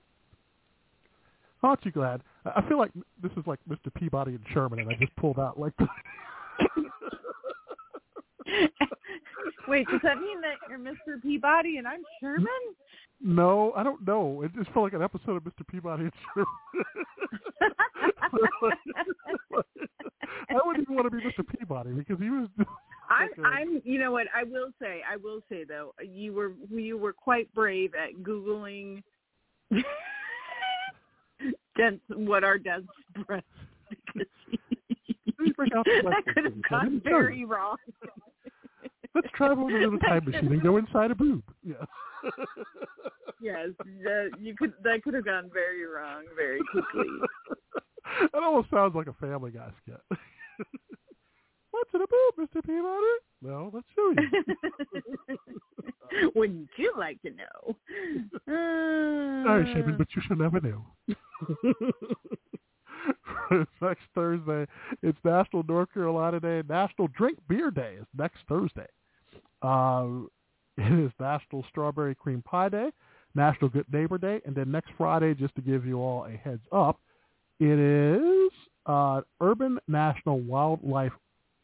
[1.63, 2.23] Aren't you glad?
[2.45, 2.91] I I feel like
[3.23, 3.95] this is like Mr.
[3.95, 5.75] Peabody and Sherman, and I just pulled out like.
[9.69, 11.21] Wait, does that mean that you're Mr.
[11.23, 12.47] Peabody and I'm Sherman?
[13.21, 14.43] No, I don't know.
[14.43, 15.67] It just felt like an episode of Mr.
[15.69, 16.47] Peabody and Sherman.
[20.51, 21.47] I wouldn't even want to be Mr.
[21.47, 22.49] Peabody because he was.
[23.11, 23.43] I'm, Okay.
[23.45, 24.27] I'm, you know what?
[24.35, 29.03] I will say, I will say though, you were you were quite brave at googling
[31.77, 32.87] dense what are dense
[33.27, 33.47] breasts
[33.91, 34.27] because
[35.39, 37.19] Please bring out the that could have gone didn't tell you.
[37.19, 37.77] very wrong.
[39.15, 41.43] Let's travel in a little time machine and go inside a boob.
[41.63, 41.85] Yes.
[43.43, 43.69] yes,
[44.05, 47.09] that, you could that could have gone very wrong very quickly.
[48.33, 50.01] that almost sounds like a Family Guy skit.
[51.71, 52.63] What's in a boob, Mr.
[52.65, 53.17] Peabody?
[53.43, 54.29] Well, let's show you.
[56.35, 57.77] Wouldn't you like to know?
[58.47, 60.85] Sorry, Sherman, but you should never know.
[63.51, 64.67] It's next Thursday,
[65.03, 66.63] it's National North Carolina Day.
[66.69, 68.87] National Drink Beer Day is next Thursday.
[69.63, 70.27] Uh,
[70.77, 72.91] it is National Strawberry Cream Pie Day,
[73.35, 76.63] National Good Neighbor Day, and then next Friday, just to give you all a heads
[76.73, 76.99] up,
[77.61, 78.51] it is
[78.87, 81.13] uh, Urban National Wildlife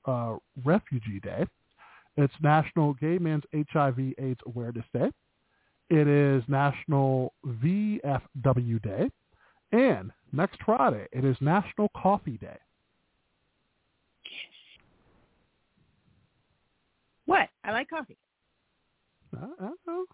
[0.05, 1.45] uh, Refugee Day.
[2.17, 5.11] It's National Gay Men's HIV/AIDS Awareness Day.
[5.91, 9.11] It is National VFW Day.
[9.73, 12.59] And next Friday, it is National Coffee Day.
[17.29, 17.49] What?
[17.65, 18.17] I like coffee.
[19.37, 20.05] I, I know.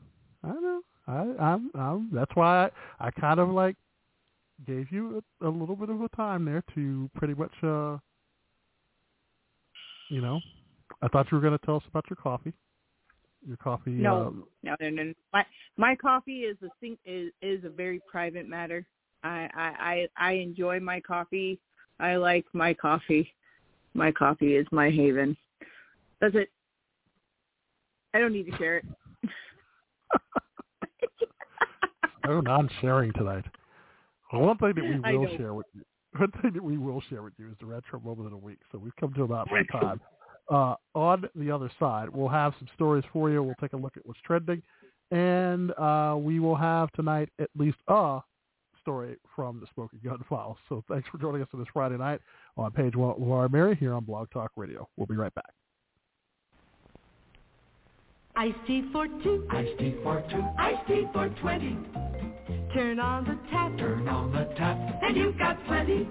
[0.42, 0.80] I know.
[1.06, 2.66] I, I'm, I'm, that's why
[2.98, 3.76] I, I kind of like
[4.66, 7.98] gave you a, a little bit of a time there to pretty much, uh,
[10.10, 10.40] you know,
[11.02, 12.52] I thought you were going to tell us about your coffee.
[13.46, 13.90] Your coffee.
[13.90, 14.34] No.
[14.62, 15.02] No, no, no.
[15.04, 15.14] no.
[15.32, 15.44] My
[15.76, 18.86] my coffee is a thing is is a very private matter.
[19.22, 21.60] I I I I enjoy my coffee
[22.00, 23.32] I like my coffee.
[23.94, 25.36] My coffee is my haven.
[26.20, 26.50] That's it.
[28.14, 28.84] I don't need to share it.
[32.26, 33.44] no non-sharing tonight.
[34.32, 35.82] Well, one thing that we will share with you,
[36.16, 38.58] one thing that we will share with you is the retro moment of the week.
[38.72, 40.00] So we've come to about that time.
[40.50, 43.42] Uh, on the other side, we'll have some stories for you.
[43.42, 44.62] We'll take a look at what's trending,
[45.10, 48.20] and uh, we will have tonight at least a
[48.80, 50.58] story from the Smoking Gun Files.
[50.68, 52.20] So thanks for joining us on this Friday night
[52.56, 54.86] on Page One with Laura Mary here on Blog Talk Radio.
[54.96, 55.52] We'll be right back.
[58.36, 59.46] Iced tea for two.
[59.50, 61.76] Iced tea for two, iced tea for twenty.
[62.74, 63.76] Turn on the tap.
[63.78, 66.08] Turn on the tap, and you've got plenty.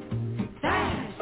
[0.62, 1.22] Fast,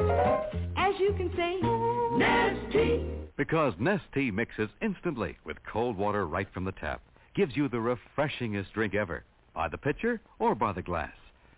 [0.78, 3.08] As you can say, Nestea.
[3.36, 7.02] Because Nest Tea mixes instantly with cold water right from the tap.
[7.36, 9.24] Gives you the refreshingest drink ever.
[9.56, 11.14] By the pitcher or by the glass.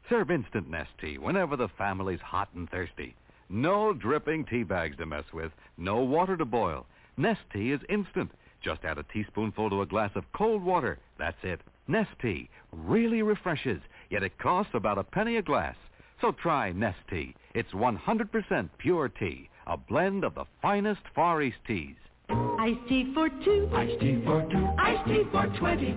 [0.10, 3.14] Serve instant Nest Tea whenever the family's hot and thirsty.
[3.50, 5.52] No dripping tea bags to mess with.
[5.78, 6.86] No water to boil.
[7.18, 8.32] Nest Tea is instant.
[8.64, 10.98] Just add a teaspoonful to a glass of cold water.
[11.20, 11.60] That's it.
[11.88, 15.76] Nest Tea really refreshes, yet it costs about a penny a glass.
[16.22, 17.36] So try Nest Tea.
[17.54, 21.96] It's 100% pure tea, a blend of the finest Far East teas.
[22.30, 23.70] iced tea for two.
[23.74, 25.96] Iced tea for two, iced tea for twenty.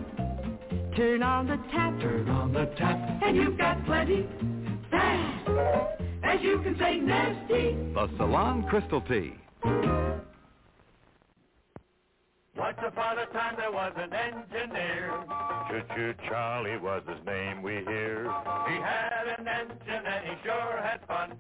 [0.97, 1.99] Turn on the tap.
[2.01, 4.27] Turn on the tap, and you've got plenty.
[4.91, 5.49] Fast,
[6.25, 7.95] as you can say, Nestea.
[7.95, 9.35] The Salon Crystal Tea.
[12.59, 15.13] Once upon a time there was an engineer.
[15.69, 18.23] Choo-choo Charlie was his name we hear.
[18.69, 21.37] He had an engine and he sure had fun.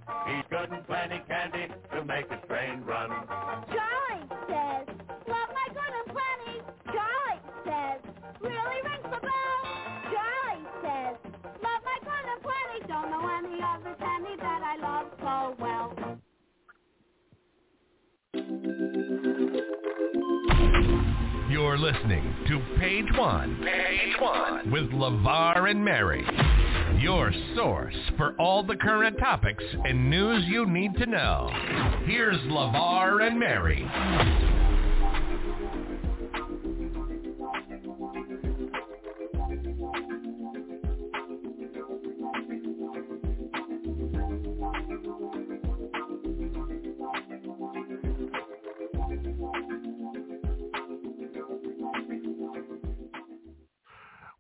[0.50, 3.11] Good and plenty candy to make his train run.
[21.87, 23.62] Listening to Page One.
[23.62, 26.27] Page One with LeVar and Mary.
[26.99, 31.49] Your source for all the current topics and news you need to know.
[32.05, 34.65] Here's LeVar and Mary.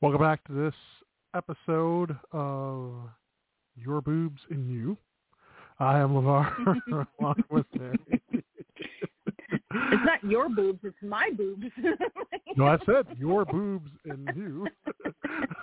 [0.06, 0.74] Welcome back to this
[1.34, 2.92] episode of
[3.74, 4.96] Your Boobs and You.
[5.80, 6.76] I am LeVar
[7.20, 8.22] along with Mary.
[8.30, 11.66] It's not your boobs, it's my boobs.
[12.56, 14.68] No, I said your boobs and you.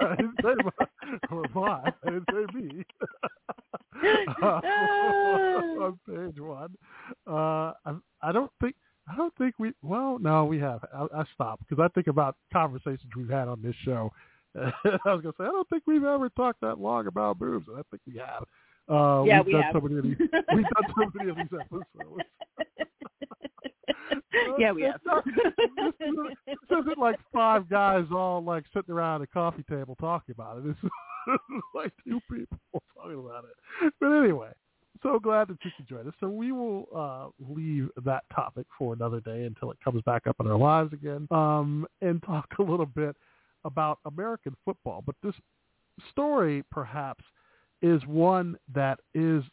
[0.01, 1.45] I didn't say my, or.
[1.65, 2.86] I didn't say me.
[4.43, 6.75] uh, on page one,
[7.25, 8.75] uh, I, I don't think
[9.08, 9.71] I don't think we.
[9.82, 10.84] Well, no, we have.
[10.93, 14.12] I, I stopped because I think about conversations we've had on this show.
[14.56, 17.78] I was gonna say I don't think we've ever talked that long about boobs, and
[17.78, 18.44] I think we have.
[18.89, 19.74] Uh, Yeah, we've we done have.
[19.74, 20.18] so many of these.
[20.54, 22.24] We've done so many of these episodes.
[24.60, 25.00] yeah, we have.
[25.26, 30.34] This, isn't, this isn't like five guys all like sitting around a coffee table talking
[30.38, 30.66] about it.
[30.66, 30.89] This is
[31.74, 32.58] like two people
[32.96, 33.94] talking about it.
[34.00, 34.50] But anyway,
[35.02, 36.13] so glad that you could join us.
[36.20, 40.36] So we will uh, leave that topic for another day until it comes back up
[40.39, 43.16] in our lives again, um, and talk a little bit
[43.65, 45.04] about American football.
[45.06, 45.36] But this
[46.12, 47.23] story, perhaps,
[47.82, 49.43] is one that is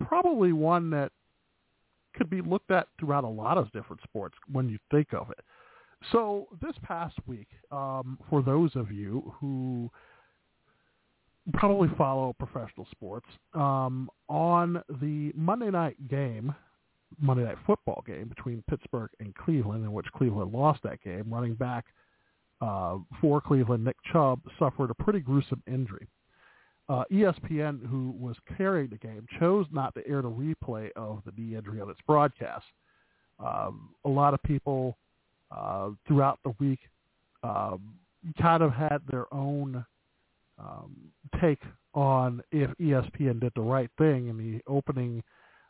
[0.00, 1.12] probably one that
[2.14, 5.40] could be looked at throughout a lot of different sports when you think of it.
[6.10, 9.90] So this past week, um, for those of you who
[11.54, 16.54] probably follow professional sports, um, on the Monday night game,
[17.20, 21.54] Monday night football game between Pittsburgh and Cleveland, in which Cleveland lost that game, running
[21.54, 21.86] back
[22.62, 26.06] uh, for Cleveland, Nick Chubb, suffered a pretty gruesome injury.
[26.88, 31.32] Uh, ESPN, who was carrying the game, chose not to air the replay of the
[31.36, 32.64] knee injury on its broadcast.
[33.38, 34.96] Um, a lot of people
[35.50, 36.78] uh, throughout the week
[37.42, 37.94] um,
[38.40, 39.84] kind of had their own
[40.58, 40.94] um,
[41.40, 41.60] take
[41.94, 45.22] on if ESPN did the right thing in the opening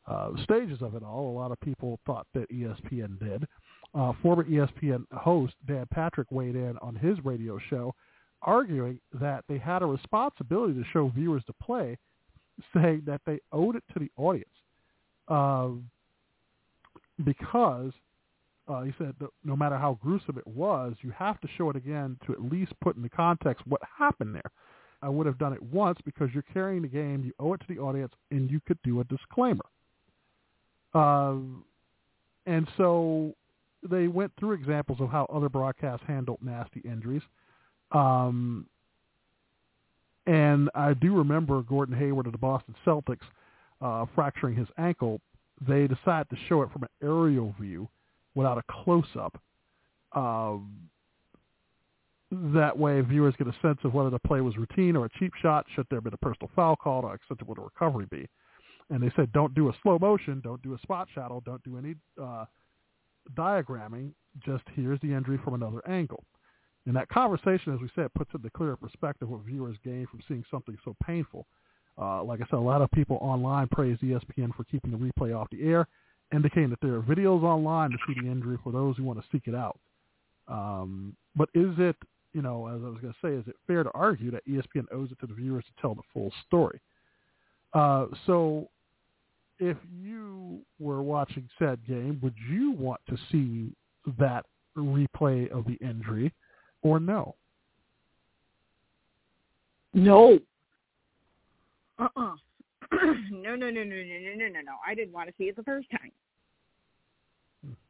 [0.06, 1.30] uh, stages of it all.
[1.30, 3.46] A lot of people thought that ESPN did.
[3.94, 7.94] Uh, former ESPN host Dan Patrick weighed in on his radio show,
[8.40, 11.98] arguing that they had a responsibility to show viewers the play,
[12.74, 14.48] saying that they owed it to the audience
[15.28, 15.88] um,
[17.24, 17.92] because
[18.68, 19.14] uh, he said
[19.44, 22.72] no matter how gruesome it was, you have to show it again to at least
[22.82, 24.50] put into context what happened there.
[25.02, 27.66] I would have done it once because you're carrying the game, you owe it to
[27.68, 29.64] the audience, and you could do a disclaimer.
[30.94, 31.64] Um,
[32.46, 33.34] and so
[33.88, 37.22] they went through examples of how other broadcasts handled nasty injuries.
[37.90, 38.66] Um,
[40.26, 43.26] and I do remember Gordon Hayward of the Boston Celtics
[43.80, 45.20] uh, fracturing his ankle.
[45.66, 47.88] They decided to show it from an aerial view
[48.34, 49.40] without a close-up.
[50.12, 50.88] Um,
[52.30, 55.32] that way, viewers get a sense of whether the play was routine or a cheap
[55.42, 55.66] shot.
[55.74, 58.26] Should there have been a personal foul called, or extent would a recovery be?
[58.90, 61.76] And they said, don't do a slow motion, don't do a spot shadow, don't do
[61.76, 62.44] any uh,
[63.34, 64.12] diagramming.
[64.44, 66.24] Just here's the injury from another angle.
[66.86, 70.44] And that conversation, as we said, puts into clear perspective what viewers gain from seeing
[70.50, 71.46] something so painful.
[72.00, 75.36] Uh, like I said, a lot of people online praise ESPN for keeping the replay
[75.36, 75.86] off the air,
[76.34, 79.26] indicating that there are videos online to see the injury for those who want to
[79.30, 79.78] seek it out.
[80.48, 81.96] Um, but is it,
[82.32, 84.86] you know, as I was going to say, is it fair to argue that ESPN
[84.90, 86.80] owes it to the viewers to tell the full story?
[87.74, 88.68] Uh, so
[89.62, 93.72] if you were watching said game, would you want to see
[94.18, 94.44] that
[94.76, 96.32] replay of the injury
[96.82, 97.36] or no?
[99.94, 100.40] No.
[101.96, 102.34] Uh-uh.
[103.30, 104.72] no, no, no, no, no, no, no, no, no.
[104.84, 106.10] I didn't want to see it the first time.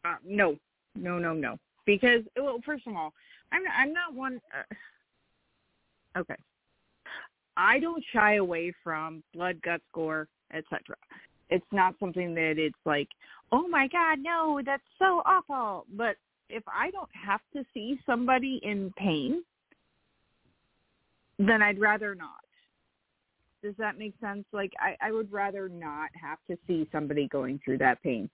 [0.04, 0.56] Uh, no,
[0.94, 1.56] no, no, no.
[1.86, 3.14] Because well, first of all,
[3.50, 4.40] I'm I'm not one.
[4.54, 6.36] Uh, okay,
[7.56, 10.96] I don't shy away from blood, guts, gore, etc.
[11.50, 13.08] It's not something that it's like,
[13.50, 15.86] oh my god, no, that's so awful.
[15.96, 16.16] But
[16.48, 19.42] if I don't have to see somebody in pain,
[21.38, 22.30] then I'd rather not.
[23.62, 24.44] Does that make sense?
[24.52, 28.28] Like I, I would rather not have to see somebody going through that pain.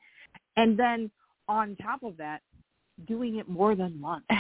[0.57, 1.11] And then
[1.49, 2.41] on top of that,
[3.07, 4.25] doing it more than once.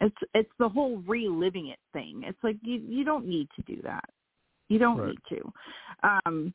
[0.00, 2.22] It's it's the whole reliving it thing.
[2.26, 4.08] It's like you you don't need to do that.
[4.68, 5.10] You don't Right.
[5.10, 5.52] need to.
[6.26, 6.54] Um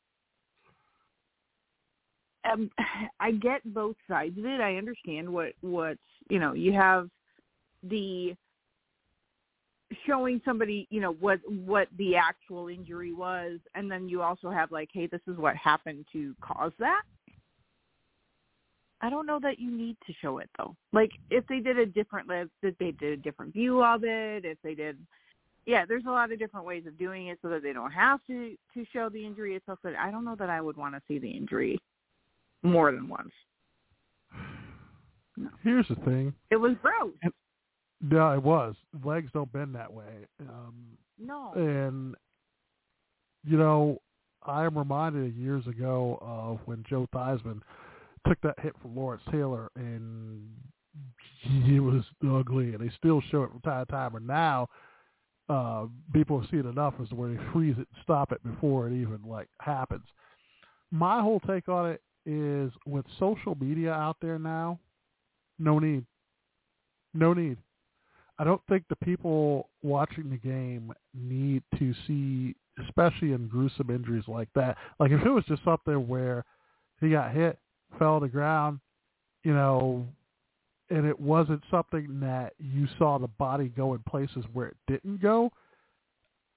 [2.52, 2.70] um,
[3.20, 4.62] I get both sides of it.
[4.62, 5.98] I understand what what
[6.30, 6.54] you know.
[6.54, 7.10] You have
[7.84, 8.36] the
[10.06, 14.72] showing somebody you know what what the actual injury was, and then you also have
[14.72, 17.02] like, hey, this is what happened to cause that.
[19.00, 20.76] I don't know that you need to show it though.
[20.92, 22.28] Like if they did a different
[22.64, 24.98] if they did a different view of it, if they did,
[25.68, 28.20] yeah, there's a lot of different ways of doing it so that they don't have
[28.26, 29.78] to to show the injury itself.
[29.84, 31.80] But I don't know that I would want to see the injury
[32.64, 33.32] more than once.
[35.64, 36.34] Here's the thing.
[36.50, 37.14] It was gross.
[38.02, 38.76] No, it was.
[39.04, 40.26] Legs don't bend that way.
[40.42, 41.52] Um, No.
[41.54, 42.16] and
[43.44, 44.02] you know,
[44.44, 47.62] I am reminded years ago of when Joe Theismann
[48.28, 50.50] took that hit from Lawrence Taylor, and
[51.44, 54.16] it was ugly, and they still show it from time to time.
[54.16, 54.68] And now,
[55.50, 58.88] uh, people have seen enough as to where they freeze it and stop it before
[58.88, 60.06] it even like happens.
[60.92, 64.80] My whole take on it is with social media out there now,
[65.58, 66.06] no need,
[67.14, 67.58] no need.
[68.38, 72.56] I don't think the people watching the game need to see,
[72.86, 74.78] especially in gruesome injuries like that.
[75.00, 76.44] Like if it was just something where
[77.02, 77.58] he got hit,
[77.98, 78.80] fell to the ground,
[79.44, 80.06] you know,
[80.90, 85.22] and it wasn't something that you saw the body go in places where it didn't
[85.22, 85.52] go,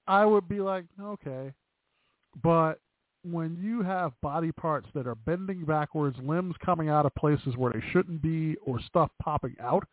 [0.07, 1.53] I would be like, okay.
[2.43, 2.79] But
[3.23, 7.71] when you have body parts that are bending backwards, limbs coming out of places where
[7.71, 9.87] they shouldn't be, or stuff popping out,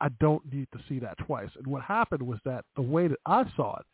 [0.00, 1.50] I don't need to see that twice.
[1.56, 3.86] And what happened was that the way that I saw it,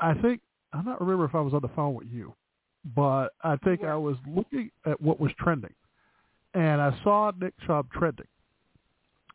[0.00, 0.40] I think
[0.72, 2.34] I'm not remember if I was on the phone with you,
[2.94, 5.74] but I think I was looking at what was trending,
[6.54, 8.28] and I saw Nick Chubb trending,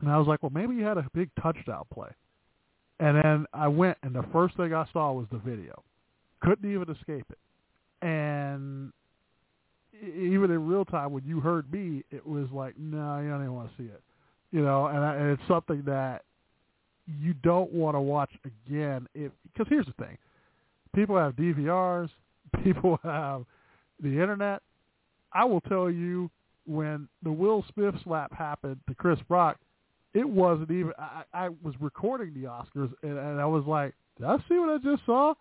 [0.01, 2.09] and I was like, well, maybe he had a big touchdown play.
[2.99, 5.83] And then I went, and the first thing I saw was the video.
[6.41, 7.37] Couldn't even escape it.
[8.03, 8.91] And
[10.01, 13.53] even in real time, when you heard me, it was like, no, you don't even
[13.53, 14.01] want to see it
[14.53, 16.21] you know, and, I, and it's something that
[17.07, 19.07] you don't want to watch again.
[19.15, 20.17] If because here's the thing,
[20.95, 22.09] people have DVRs,
[22.63, 23.45] people have
[24.01, 24.61] the internet.
[25.33, 26.29] I will tell you,
[26.67, 29.57] when the Will Smith slap happened to Chris Rock,
[30.13, 30.91] it wasn't even.
[30.99, 34.69] I, I was recording the Oscars, and, and I was like, "Did I see what
[34.69, 35.33] I just saw?"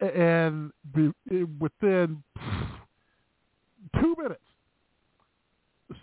[0.00, 2.22] And be, eh, within
[4.00, 4.40] two minutes,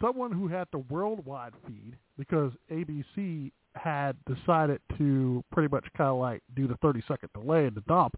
[0.01, 6.17] someone who had the worldwide feed because ABC had decided to pretty much kind of
[6.17, 8.17] like do the 30 second delay in the dump.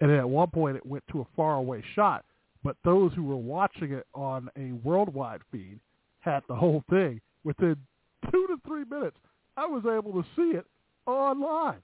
[0.00, 2.24] And at one point it went to a far away shot.
[2.62, 5.80] But those who were watching it on a worldwide feed
[6.20, 7.20] had the whole thing.
[7.44, 7.76] Within
[8.30, 9.16] two to three minutes,
[9.56, 10.66] I was able to see it
[11.06, 11.80] online.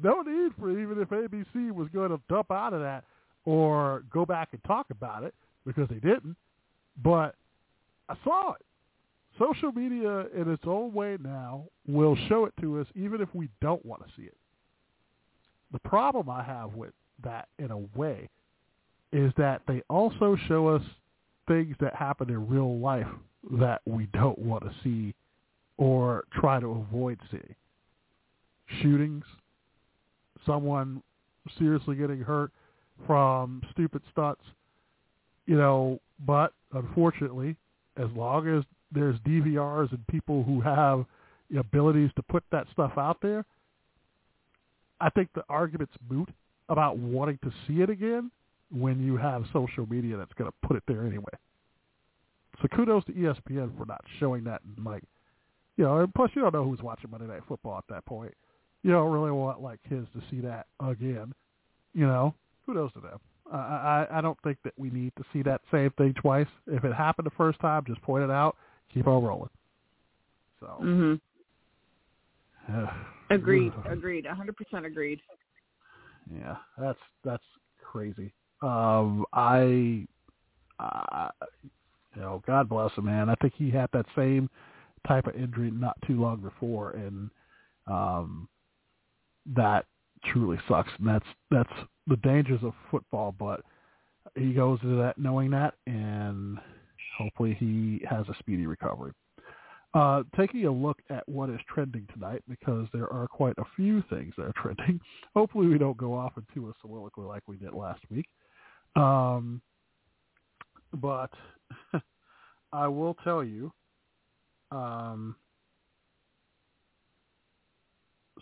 [0.00, 3.04] No need for even if ABC was going to dump out of that
[3.44, 5.34] or go back and talk about it
[5.66, 6.36] because they didn't.
[7.02, 7.34] But
[8.08, 8.62] I saw it.
[9.38, 13.48] Social media, in its own way now, will show it to us even if we
[13.60, 14.36] don't want to see it.
[15.72, 16.92] The problem I have with
[17.24, 18.28] that, in a way,
[19.12, 20.82] is that they also show us
[21.48, 23.06] things that happen in real life
[23.58, 25.14] that we don't want to see
[25.78, 27.54] or try to avoid seeing.
[28.80, 29.24] Shootings,
[30.46, 31.02] someone
[31.58, 32.50] seriously getting hurt
[33.06, 34.42] from stupid stunts,
[35.46, 37.56] you know, but unfortunately,
[37.96, 41.04] as long as there's DVRs and people who have
[41.50, 43.44] the abilities to put that stuff out there,
[45.00, 46.28] I think the argument's moot
[46.68, 48.30] about wanting to see it again
[48.70, 51.32] when you have social media that's going to put it there anyway.
[52.60, 54.62] So kudos to ESPN for not showing that.
[54.82, 55.02] Like,
[55.76, 58.32] you know, and plus you don't know who's watching Monday Night Football at that point.
[58.82, 61.32] You don't really want like kids to see that again.
[61.94, 62.34] You know,
[62.66, 63.18] kudos to them.
[63.52, 63.56] I,
[64.10, 66.46] I I don't think that we need to see that same thing twice.
[66.66, 68.56] If it happened the first time, just point it out.
[68.92, 69.50] Keep on rolling.
[70.60, 70.78] So.
[70.82, 71.14] Mm-hmm.
[72.72, 72.92] yeah.
[73.30, 73.72] Agreed.
[73.90, 74.26] Agreed.
[74.26, 75.20] A hundred percent agreed.
[76.30, 77.42] Yeah, that's that's
[77.82, 78.32] crazy.
[78.62, 80.06] Um, I,
[80.78, 81.28] uh,
[82.14, 83.28] you know, God bless him, man.
[83.28, 84.48] I think he had that same
[85.06, 87.28] type of injury not too long before, and
[87.88, 88.48] um,
[89.54, 89.86] that
[90.24, 90.90] truly sucks.
[90.98, 91.72] And that's that's
[92.06, 93.34] the dangers of football.
[93.38, 93.62] But
[94.34, 96.58] he goes into that knowing that, and
[97.18, 99.12] hopefully he has a speedy recovery.
[99.94, 104.02] Uh, taking a look at what is trending tonight, because there are quite a few
[104.08, 104.98] things that are trending.
[105.34, 108.26] Hopefully we don't go off into a soliloquy like we did last week.
[108.96, 109.60] Um,
[110.94, 111.30] but
[112.72, 113.70] I will tell you,
[114.70, 115.36] um,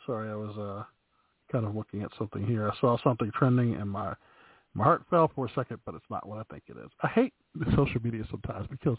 [0.06, 0.84] sorry, I was uh,
[1.52, 2.70] kind of looking at something here.
[2.70, 4.14] I saw something trending and my
[4.72, 6.90] my heart fell for a second, but it's not what I think it is.
[7.02, 7.34] I hate
[7.74, 8.96] social media sometimes because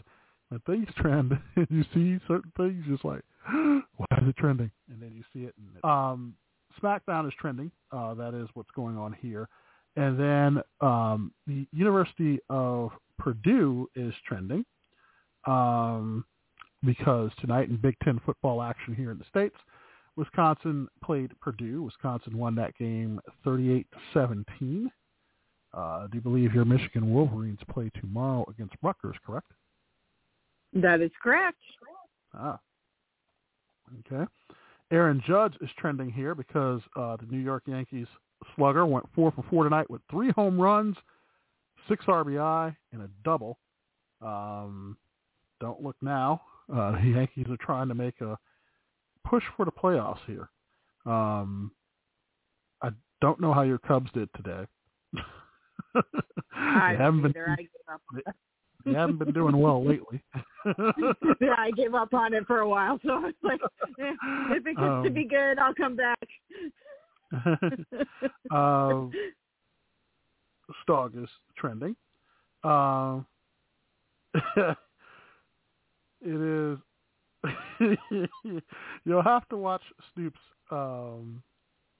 [0.48, 4.70] when things trend and you see certain things, just like, why is it trending?
[4.90, 5.54] And then you see it.
[5.56, 6.34] And it um,
[6.82, 7.70] SmackDown is trending.
[7.90, 9.48] Uh, that is what's going on here.
[9.96, 14.64] And then um, the University of Purdue is trending
[15.46, 16.24] um,
[16.84, 19.56] because tonight in Big Ten football action here in the States,
[20.16, 21.82] Wisconsin played Purdue.
[21.84, 24.90] Wisconsin won that game 38 to 17.
[25.74, 29.50] Uh, do you believe your Michigan Wolverines play tomorrow against Rutgers, correct?
[30.74, 31.58] That is correct.
[32.34, 32.58] Ah.
[34.00, 34.24] Okay.
[34.90, 38.06] Aaron Judge is trending here because uh, the New York Yankees
[38.56, 40.96] slugger went four for four tonight with three home runs,
[41.88, 43.58] six RBI, and a double.
[44.20, 44.96] Um,
[45.60, 46.42] don't look now.
[46.72, 48.38] Uh, the Yankees are trying to make a
[49.24, 50.48] push for the playoffs here.
[51.06, 51.72] Um,
[52.82, 54.66] I don't know how your Cubs did today.
[56.54, 57.34] I haven't been.
[57.36, 58.00] I gave up.
[58.84, 60.22] they haven't been doing well lately.
[61.40, 63.60] yeah, I gave up on it for a while, so I was like,
[64.00, 64.12] eh,
[64.50, 66.18] if it gets to Um, be good, I'll come back.
[68.50, 69.06] uh,
[70.86, 71.96] Stog is trending.
[72.64, 73.20] Uh,
[74.54, 74.76] it
[76.22, 76.78] is.
[79.04, 79.82] You'll have to watch
[80.14, 80.38] Snoop's
[80.70, 81.42] um,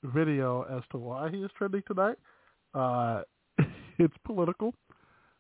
[0.04, 2.16] video as to why he is trending tonight.
[2.74, 3.22] Uh,
[3.98, 4.74] it's political.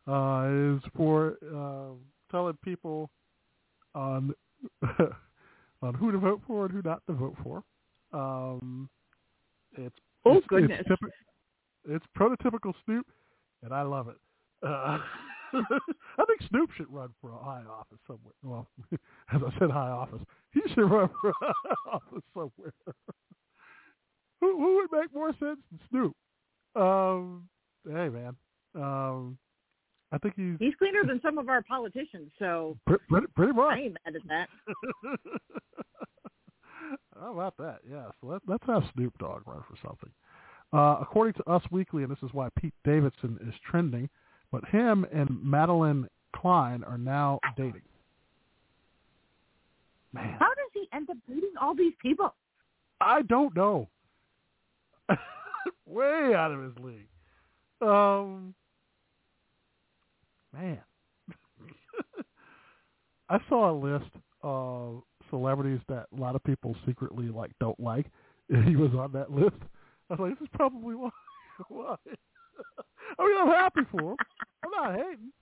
[0.06, 1.94] Uh, it is for uh,
[2.30, 3.10] telling people
[3.94, 4.34] on
[5.82, 7.62] on who to vote for and who not to vote for.
[8.12, 8.88] Um,
[9.76, 10.84] it's Oh, it's, goodness.
[10.88, 11.02] It's,
[11.88, 13.06] it's prototypical Snoop,
[13.62, 14.16] and I love it.
[14.62, 14.98] Uh,
[16.18, 18.34] I think Snoop should run for a high office somewhere.
[18.42, 18.68] Well,
[19.32, 20.20] as I said, high office.
[20.52, 22.72] He should run for a high office somewhere.
[24.40, 26.16] who, who would make more sense than Snoop?
[26.74, 27.48] Um,
[27.86, 28.36] hey, man.
[28.74, 29.38] Um,
[30.12, 33.72] I think he's He's cleaner than some of our politicians, so pretty, pretty much.
[33.72, 34.48] I ain't mad at that.
[37.18, 37.78] How about that?
[37.88, 38.06] Yeah.
[38.20, 40.10] So let, let's have Snoop Dogg run for something.
[40.72, 44.08] Uh, according to Us Weekly, and this is why Pete Davidson is trending,
[44.52, 47.82] but him and Madelyn Cline are now dating.
[50.12, 52.34] Man, How does he end up dating all these people?
[53.00, 53.88] I don't know.
[55.86, 57.08] Way out of his league.
[57.80, 58.54] Um,
[60.52, 60.78] man,
[63.28, 64.10] I saw a list
[64.42, 68.06] of celebrities that a lot of people secretly like don't like,
[68.50, 69.56] and he was on that list.
[70.10, 71.10] I was like, this is probably why.
[71.68, 71.96] why?
[73.18, 74.16] I mean, I'm happy for him.
[74.64, 75.32] I'm not hating.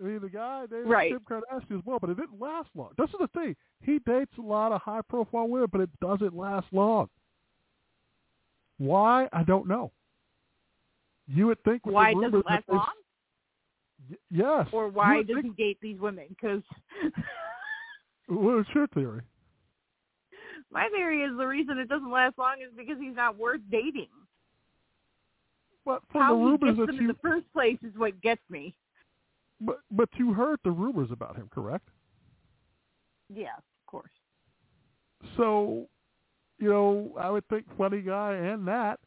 [0.00, 1.10] I mean, the guy dated Right.
[1.12, 2.90] Kim Kardashian as well, but it didn't last long.
[2.96, 3.56] This is the thing.
[3.82, 7.08] He dates a lot of high-profile women, but it doesn't last long.
[8.78, 9.28] Why?
[9.32, 9.90] I don't know.
[11.26, 11.84] You would think.
[11.84, 12.86] Why rumors does it last they- long?
[14.10, 14.68] Y- Yes.
[14.72, 16.26] Or why does think- he date these women?
[16.28, 16.62] Because
[18.28, 19.22] What's your theory?
[20.70, 24.08] My theory is the reason it doesn't last long is because he's not worth dating.
[25.88, 28.42] But from How the he gets them you, in the first place is what gets
[28.50, 28.74] me.
[29.58, 31.88] but but you heard the rumors about him, correct?
[33.34, 34.10] Yeah, of course.
[35.38, 35.86] So,
[36.58, 39.00] you know, I would think funny guy and that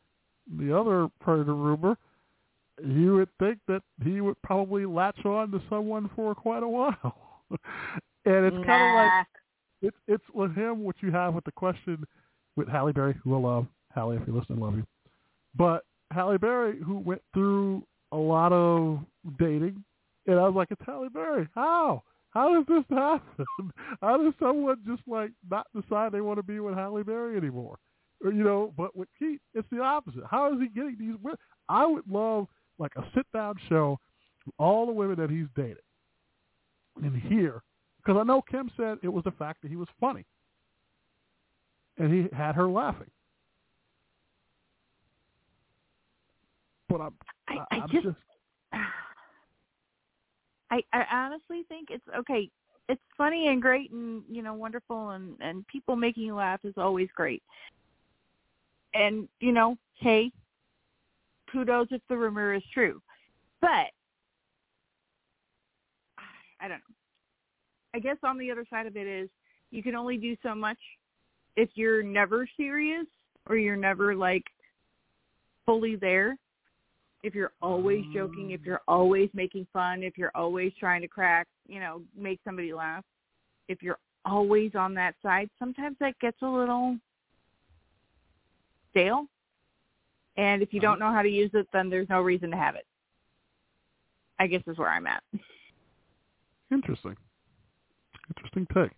[0.58, 2.00] the other part of the rumor,
[2.84, 7.44] you would think that he would probably latch on to someone for quite a while.
[8.26, 9.28] and it's kind of like
[9.84, 12.04] it's it's with him what you have with the question
[12.56, 13.68] with Halle Berry, who I love.
[13.94, 14.88] Halle, if you listen, I love you.
[15.56, 19.00] But Halle Berry, who went through a lot of
[19.40, 19.84] dating,
[20.28, 21.48] and I was like, it's Halle Berry.
[21.56, 22.04] How?
[22.32, 23.46] How does this happen?
[24.02, 27.78] How does someone just like not decide they want to be with Halle Berry anymore?
[28.24, 30.24] Or, you know, but with Keith, it's the opposite.
[30.30, 31.16] How is he getting these?
[31.22, 31.36] wo-
[31.70, 32.48] I would love
[32.78, 33.98] like a sit down show
[34.46, 35.80] with all the women that he's dated
[37.02, 37.62] and hear
[37.98, 40.26] because I know Kim said it was the fact that he was funny,
[41.98, 43.10] and he had her laughing.
[46.92, 47.14] But I'm,
[47.48, 48.18] I, I, I'm just, just
[50.72, 52.50] I, I honestly think it's okay.
[52.90, 56.74] It's funny and great and you know wonderful and and people making you laugh is
[56.76, 57.42] always great.
[58.94, 60.34] And you know, hey,
[61.52, 63.02] kudos if the rumor is true,
[63.62, 63.70] but
[66.60, 66.96] I don't know.
[67.94, 69.30] I guess on the other side of it is
[69.70, 70.78] you can only do so much
[71.56, 73.06] if you're never serious
[73.48, 74.44] or you're never like
[75.66, 76.38] fully there
[77.24, 81.48] if you're always joking, if you're always making fun, if you're always trying to crack,
[81.68, 83.04] you know, make somebody laugh,
[83.68, 86.98] if you're always on that side, sometimes that gets a little
[88.90, 89.26] stale.
[90.38, 90.92] And if you uh-huh.
[90.92, 92.86] don't know how to use it, then there's no reason to have it.
[94.40, 95.22] I guess is where I'm at.
[96.72, 97.16] interesting.
[98.30, 98.92] Interesting take.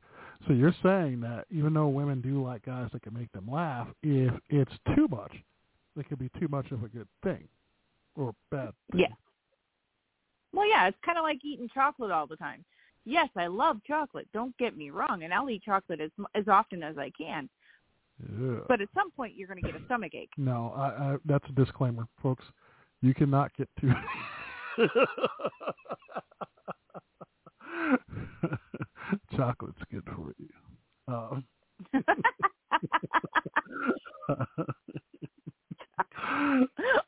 [0.48, 3.88] So you're saying that even though women do like guys that can make them laugh,
[4.02, 5.34] if it's too much,
[5.98, 7.48] it could be too much of a good thing
[8.16, 8.74] or bad.
[8.92, 9.02] Thing.
[9.02, 9.14] Yeah.
[10.54, 12.64] Well, yeah, it's kind of like eating chocolate all the time.
[13.06, 14.28] Yes, I love chocolate.
[14.34, 17.50] Don't get me wrong, and I'll eat chocolate as as often as I can.
[18.40, 18.60] Yeah.
[18.68, 20.30] But at some point, you're going to get a stomach ache.
[20.38, 22.46] No, I, I, that's a disclaimer, folks.
[23.02, 23.92] You cannot get too.
[29.36, 30.50] Chocolate's good for you.
[31.08, 31.44] Um,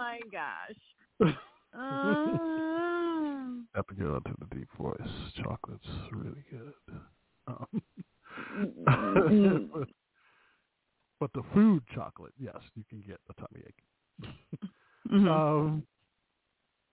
[0.00, 1.34] my gosh.
[1.72, 4.96] Um, have to go into the deep voice.
[5.36, 6.72] Chocolate's really good.
[7.46, 7.82] Um,
[11.20, 13.84] but the food chocolate, yes, you can get a tummy ache.
[15.12, 15.28] mhm.
[15.28, 15.82] Um,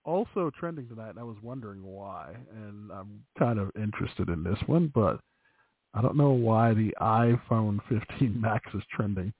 [0.04, 4.58] also trending tonight, and I was wondering why, and I'm kind of interested in this
[4.66, 5.20] one, but
[5.94, 9.32] I don't know why the iPhone 15 Max is trending.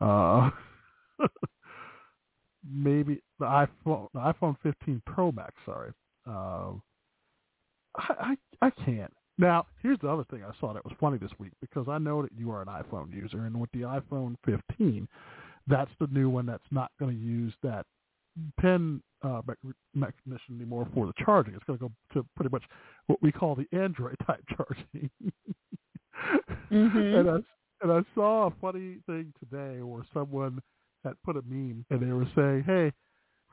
[0.00, 0.50] Uh,
[2.70, 5.54] maybe the iPhone, the iPhone 15 Pro Max.
[5.64, 5.92] Sorry,
[6.28, 6.72] uh,
[7.96, 9.12] I, I I can't.
[9.38, 12.22] Now, here's the other thing I saw that was funny this week because I know
[12.22, 15.06] that you are an iPhone user, and with the iPhone 15,
[15.66, 17.84] that's the new one that's not going to use that
[18.60, 19.42] pen uh,
[20.50, 21.54] anymore for the charging.
[21.54, 22.64] It's going to go to pretty much
[23.06, 25.10] what we call the Android type charging.
[26.70, 27.20] Mhm.
[27.20, 27.36] And I
[27.82, 30.60] and I saw a funny thing today where someone
[31.06, 32.92] had put a meme and they were saying, "Hey,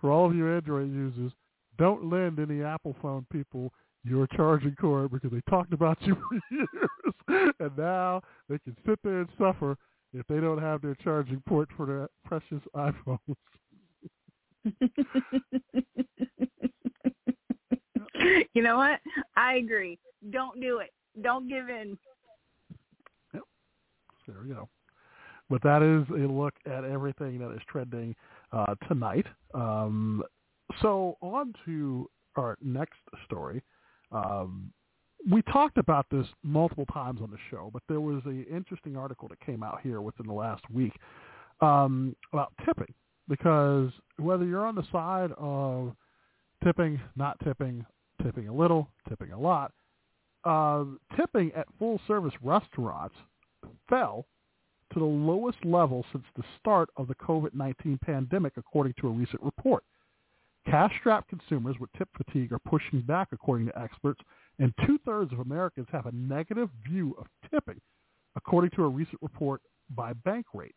[0.01, 1.31] for all of you Android users,
[1.77, 3.71] don't lend any Apple phone people
[4.03, 6.69] your charging cord because they talked about you for years,
[7.59, 9.75] and now they can sit there and suffer
[10.13, 13.19] if they don't have their charging port for their precious iPhones."
[18.53, 19.01] you know what?
[19.35, 19.99] I agree.
[20.31, 20.91] Don't do it.
[21.21, 21.97] Don't give in.
[23.33, 23.43] Yep.
[24.27, 24.69] There we go.
[25.49, 28.15] But that is a look at everything that is trending
[28.51, 29.25] uh, tonight.
[29.53, 30.23] Um,
[30.81, 33.61] so on to our next story.
[34.11, 34.71] Um,
[35.29, 39.27] we talked about this multiple times on the show, but there was an interesting article
[39.29, 40.93] that came out here within the last week
[41.61, 42.93] um, about tipping.
[43.29, 45.95] Because whether you're on the side of
[46.63, 47.85] tipping, not tipping,
[48.21, 49.71] tipping a little, tipping a lot,
[50.43, 50.83] uh,
[51.15, 53.15] tipping at full service restaurants
[53.89, 54.25] fell
[54.93, 59.41] to the lowest level since the start of the COVID-19 pandemic, according to a recent
[59.41, 59.83] report.
[60.65, 64.21] Cash-strapped consumers with tip fatigue are pushing back, according to experts,
[64.59, 67.81] and two-thirds of Americans have a negative view of tipping,
[68.35, 69.61] according to a recent report
[69.95, 70.73] by Bankrate.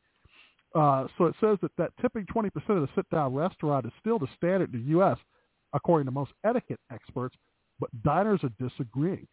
[0.74, 4.26] Uh, so it says that, that tipping 20% of the sit-down restaurant is still the
[4.36, 5.16] standard in the U.S.,
[5.72, 7.36] according to most etiquette experts,
[7.78, 9.26] but diners are disagreeing.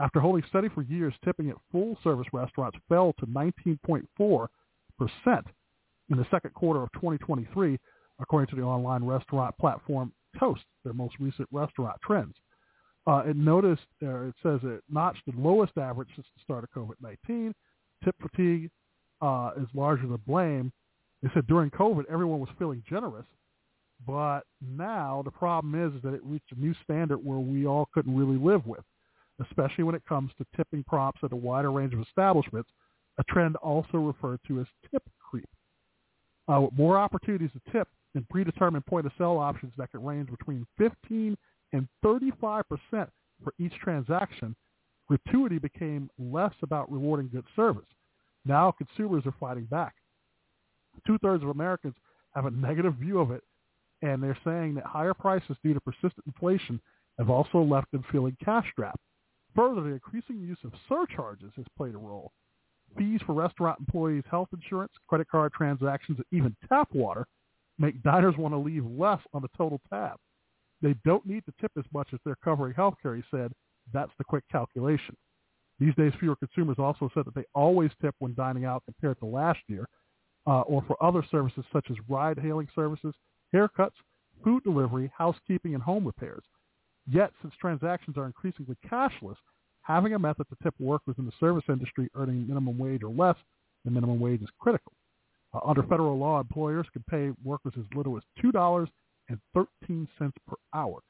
[0.00, 4.48] After holding steady for years, tipping at full-service restaurants fell to 19.4%
[6.10, 7.78] in the second quarter of 2023,
[8.20, 12.34] according to the online restaurant platform Toast, their most recent restaurant trends.
[13.06, 16.70] Uh, it noticed, uh, it says it notched the lowest average since the start of
[16.70, 17.52] COVID-19.
[18.04, 18.70] Tip fatigue
[19.22, 20.70] uh, is larger to blame.
[21.22, 23.26] They said during COVID, everyone was feeling generous,
[24.06, 27.88] but now the problem is, is that it reached a new standard where we all
[27.92, 28.84] couldn't really live with,
[29.46, 32.70] especially when it comes to tipping props at a wider range of establishments,
[33.18, 35.48] a trend also referred to as tip creep.
[36.48, 41.36] Uh, with more opportunities to tip and predetermined point-of-sale options that can range between 15
[41.72, 44.56] and 35% for each transaction,
[45.06, 47.84] gratuity became less about rewarding good service.
[48.44, 49.94] Now consumers are fighting back.
[51.06, 51.94] Two-thirds of Americans
[52.34, 53.42] have a negative view of it,
[54.02, 56.80] and they're saying that higher prices due to persistent inflation
[57.18, 59.00] have also left them feeling cash-strapped.
[59.58, 62.30] Further, the increasing use of surcharges has played a role.
[62.96, 67.26] Fees for restaurant employees' health insurance, credit card transactions, and even tap water
[67.76, 70.16] make diners want to leave less on the total tab.
[70.80, 73.50] They don't need to tip as much as they're covering health care, he said.
[73.92, 75.16] That's the quick calculation.
[75.80, 79.26] These days, fewer consumers also said that they always tip when dining out compared to
[79.26, 79.88] last year,
[80.46, 83.12] uh, or for other services such as ride-hailing services,
[83.52, 83.90] haircuts,
[84.44, 86.44] food delivery, housekeeping, and home repairs.
[87.10, 89.36] Yet, since transactions are increasingly cashless,
[89.82, 93.36] having a method to tip workers in the service industry earning minimum wage or less
[93.84, 94.92] than minimum wage is critical.
[95.54, 98.98] Uh, under federal law, employers can pay workers as little as $2.13
[100.18, 101.00] per hour,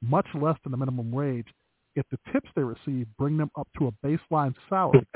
[0.00, 1.48] much less than the minimum wage
[1.94, 5.06] if the tips they receive bring them up to a baseline salary.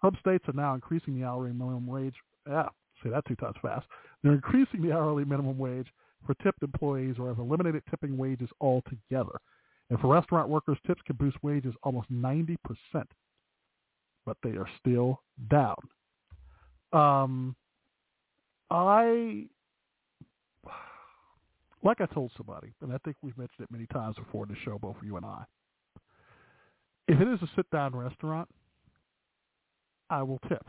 [0.00, 2.14] Some states are now increasing the hourly minimum wage.
[2.48, 2.68] Yeah,
[3.02, 3.86] say that two times fast.
[4.22, 5.88] They're increasing the hourly minimum wage
[6.26, 9.40] for tipped employees or have eliminated tipping wages altogether.
[9.90, 12.56] And for restaurant workers, tips can boost wages almost 90%,
[14.24, 15.76] but they are still down.
[16.92, 17.56] Um,
[18.70, 19.46] I,
[21.82, 24.56] like I told somebody, and I think we've mentioned it many times before in the
[24.64, 25.44] show, both you and I,
[27.08, 28.48] if it is a sit-down restaurant,
[30.08, 30.64] I will tip.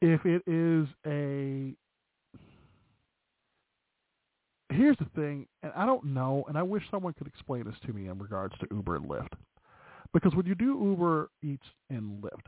[0.00, 1.74] If it is a
[4.76, 7.92] here's the thing, and I don't know, and I wish someone could explain this to
[7.92, 9.32] me in regards to Uber and Lyft.
[10.12, 12.46] Because when you do Uber Eats and Lyft,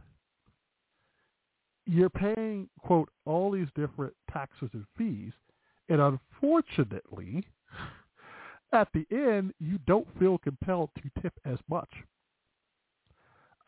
[1.86, 5.32] you're paying, quote, all these different taxes and fees,
[5.88, 7.46] and unfortunately,
[8.72, 11.88] at the end, you don't feel compelled to tip as much.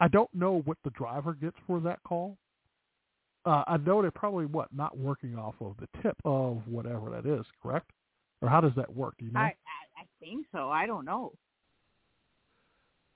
[0.01, 2.37] I don't know what the driver gets for that call.
[3.45, 7.27] Uh, I know they're probably what not working off of the tip of whatever that
[7.27, 7.91] is, correct?
[8.43, 9.14] Or how does that work?
[9.18, 9.41] Do you know?
[9.41, 10.70] I, I I think so.
[10.70, 11.32] I don't know.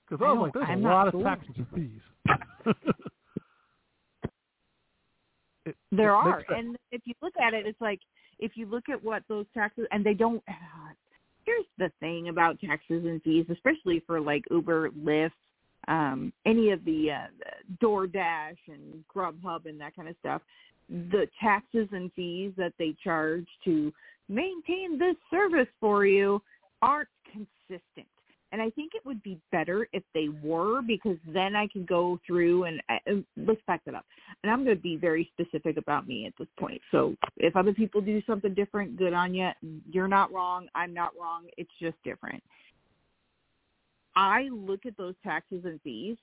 [0.07, 2.01] Because I was like, there's I'm a lot of taxes and fees.
[5.65, 7.99] It- There it are, and if you look at it, it's like
[8.37, 10.43] if you look at what those taxes, and they don't.
[11.45, 15.31] here's the thing about taxes and fees, especially for like Uber, Lyft,
[15.87, 17.27] um, any of the uh,
[17.83, 20.41] DoorDash and Grubhub and that kind of stuff.
[20.89, 23.91] The taxes and fees that they charge to
[24.29, 26.41] maintain this service for you
[26.81, 28.07] aren't consistent.
[28.51, 32.19] And I think it would be better if they were because then I can go
[32.25, 34.05] through and uh, let's back that up.
[34.43, 36.79] And I'm going to be very specific about me at this point.
[36.91, 39.49] So if other people do something different, good on you.
[39.91, 40.67] You're not wrong.
[40.73, 41.47] I'm not wrong.
[41.57, 42.41] It's just different.
[44.15, 46.15] I look at those taxes and fees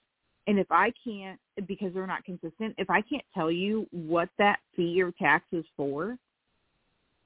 [0.46, 1.38] and if I can't,
[1.68, 5.64] because they're not consistent, if I can't tell you what that fee or tax is
[5.76, 6.16] for,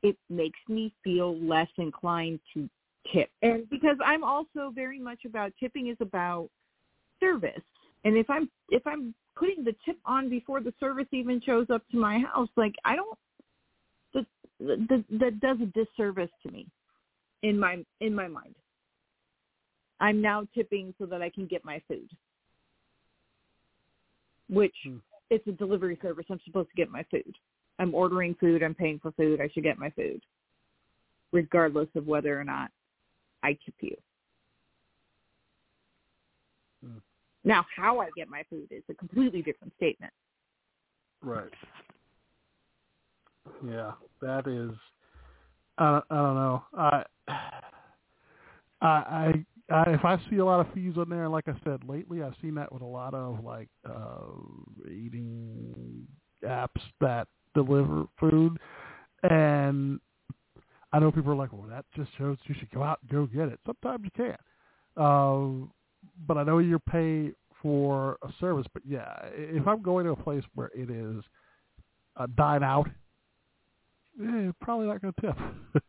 [0.07, 2.69] it makes me feel less inclined to
[3.13, 3.29] tip.
[3.43, 6.49] And because I'm also very much about tipping is about
[7.19, 7.63] service.
[8.05, 11.83] And if I'm if I'm putting the tip on before the service even shows up
[11.91, 13.19] to my house, like I don't
[14.15, 14.27] that
[14.61, 16.69] that, that does a disservice to me
[17.43, 18.55] in my in my mind.
[19.99, 22.09] I'm now tipping so that I can get my food.
[24.49, 24.99] Which Hmm.
[25.31, 26.27] it's a delivery service.
[26.31, 27.35] I'm supposed to get my food.
[27.79, 28.63] I'm ordering food.
[28.63, 29.41] I'm paying for food.
[29.41, 30.21] I should get my food,
[31.33, 32.71] regardless of whether or not
[33.43, 33.97] I tip you.
[36.85, 36.99] Hmm.
[37.45, 40.13] Now, how I get my food is a completely different statement.
[41.23, 41.53] Right.
[43.65, 44.77] Yeah, that is.
[45.79, 46.65] I don't, I don't know.
[46.77, 47.03] I,
[48.81, 51.85] I, I, I, if I see a lot of fees on there, like I said
[51.89, 56.07] lately, I've seen that with a lot of like uh eating
[56.45, 57.29] apps that
[57.65, 58.59] deliver food,
[59.23, 60.01] and
[60.93, 63.27] I know people are like, "Well, that just shows you should go out and go
[63.27, 64.41] get it." Sometimes you can't.
[64.97, 65.67] Uh,
[66.27, 68.67] but I know you're paid for a service.
[68.73, 71.25] But yeah, if I'm going to a place where it is
[72.17, 72.89] a dine out,
[74.23, 75.37] eh, probably not going to tip.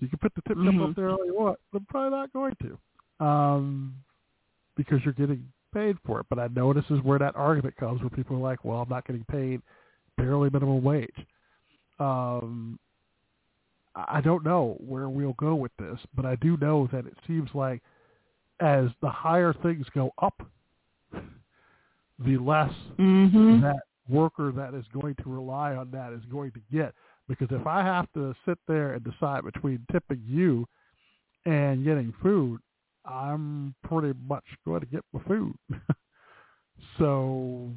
[0.00, 0.90] you can put the tip Mhm.
[0.90, 3.94] up there all you want, but I'm probably not going to, um,
[4.76, 6.26] because you're getting paid for it.
[6.28, 8.88] But I know this is where that argument comes, where people are like, "Well, I'm
[8.88, 9.62] not getting paid
[10.16, 11.26] barely minimum wage."
[11.98, 12.78] Um,
[13.94, 17.50] I don't know where we'll go with this, but I do know that it seems
[17.54, 17.82] like
[18.60, 20.42] as the higher things go up,
[22.18, 23.60] the less Mm-hmm.
[23.62, 26.94] that worker that is going to rely on that is going to get.
[27.28, 30.66] Because if I have to sit there and decide between tipping you
[31.46, 32.60] and getting food,
[33.04, 35.54] I'm pretty much going to get my food.
[36.98, 37.70] so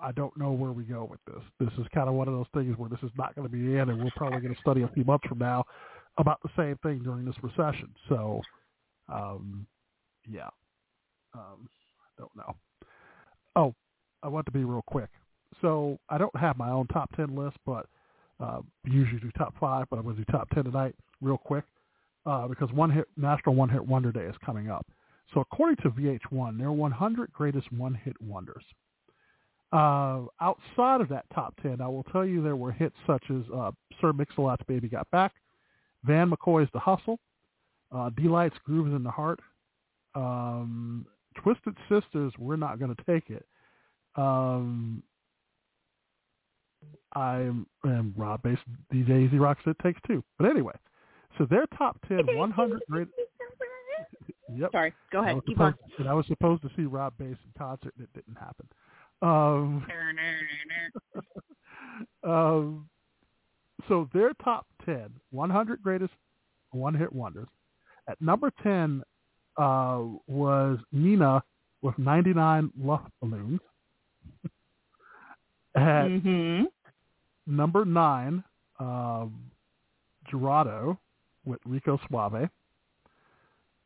[0.00, 1.42] I don't know where we go with this.
[1.58, 3.66] This is kind of one of those things where this is not going to be
[3.66, 5.64] the end, and we're probably going to study a few months from now
[6.18, 7.94] about the same thing during this recession.
[8.08, 8.40] So,
[9.08, 9.66] um,
[10.28, 10.48] yeah,
[11.34, 11.68] um,
[12.00, 12.54] I don't know.
[13.54, 13.74] Oh,
[14.22, 15.10] I want to be real quick.
[15.60, 17.86] So I don't have my own top ten list, but
[18.40, 21.64] uh, usually do top five, but I'm going to do top ten tonight, real quick,
[22.26, 24.86] uh, because one hit National One Hit Wonder Day is coming up.
[25.34, 28.62] So according to VH1, there are 100 greatest one hit wonders.
[29.72, 33.42] Uh, outside of that top 10, I will tell you there were hits such as
[33.54, 35.34] uh, Sir Mix-a-Lot's Baby Got Back,
[36.04, 37.18] Van McCoy's The Hustle,
[37.92, 39.40] uh, Deee-Lite's Grooves in the Heart,
[40.14, 41.06] um,
[41.42, 43.44] Twisted Sisters, We're Not Gonna Take It,
[44.14, 45.02] um,
[47.14, 48.58] I'm and Rob Base
[48.92, 50.22] DJ E-Z Rock said takes two.
[50.38, 50.74] But anyway,
[51.38, 53.08] so their top 10 100 great.
[54.48, 54.70] Yep.
[54.70, 54.94] Sorry.
[55.12, 55.34] Go ahead.
[55.34, 55.74] was Keep on.
[55.98, 58.66] and I was supposed to see Rob Base in concert, and it didn't happen.
[59.22, 59.86] Um,
[62.24, 62.88] um,
[63.88, 66.12] so their top 10, 100 greatest
[66.72, 67.48] one-hit wonders.
[68.08, 69.02] At number 10
[69.56, 71.42] uh, was Nena
[71.82, 73.60] with 99 Love Balloons.
[75.74, 76.64] At Mm-hmm.
[77.46, 78.42] number 9,
[78.80, 79.50] um,
[80.30, 80.98] Gerardo
[81.44, 82.48] with Rico Suave.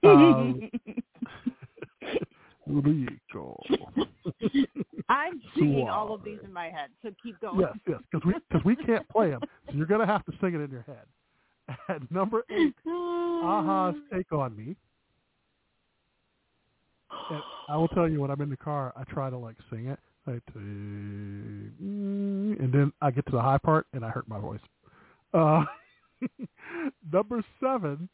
[0.05, 0.62] Um,
[2.66, 3.61] Rico.
[5.08, 7.61] I'm singing all of these in my head, so keep going.
[7.61, 10.54] Yes, yes, because we because we can't play them, so you're gonna have to sing
[10.54, 11.06] it in your head.
[11.88, 14.76] At number eight, a-ha's "Take on Me."
[17.30, 19.86] And I will tell you when I'm in the car, I try to like sing
[19.86, 20.54] it, I take,
[21.80, 24.61] and then I get to the high part and I hurt my voice.
[25.34, 25.64] Uh,
[27.12, 28.08] number seven,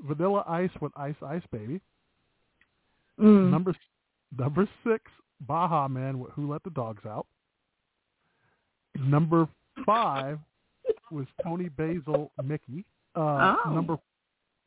[0.00, 1.80] Vanilla Ice with Ice Ice Baby.
[3.20, 3.50] Mm.
[3.50, 3.74] Number
[4.38, 5.04] number six,
[5.46, 7.26] Baha Men Who Let the Dogs Out.
[8.96, 9.48] Number
[9.86, 10.38] five
[11.10, 12.84] was Toni Basil Mickey.
[13.14, 13.70] Uh, Oh.
[13.74, 13.96] Number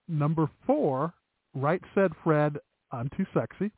[0.08, 1.14] number four,
[1.54, 2.58] Right Said Fred,
[2.92, 3.72] I'm Too Sexy.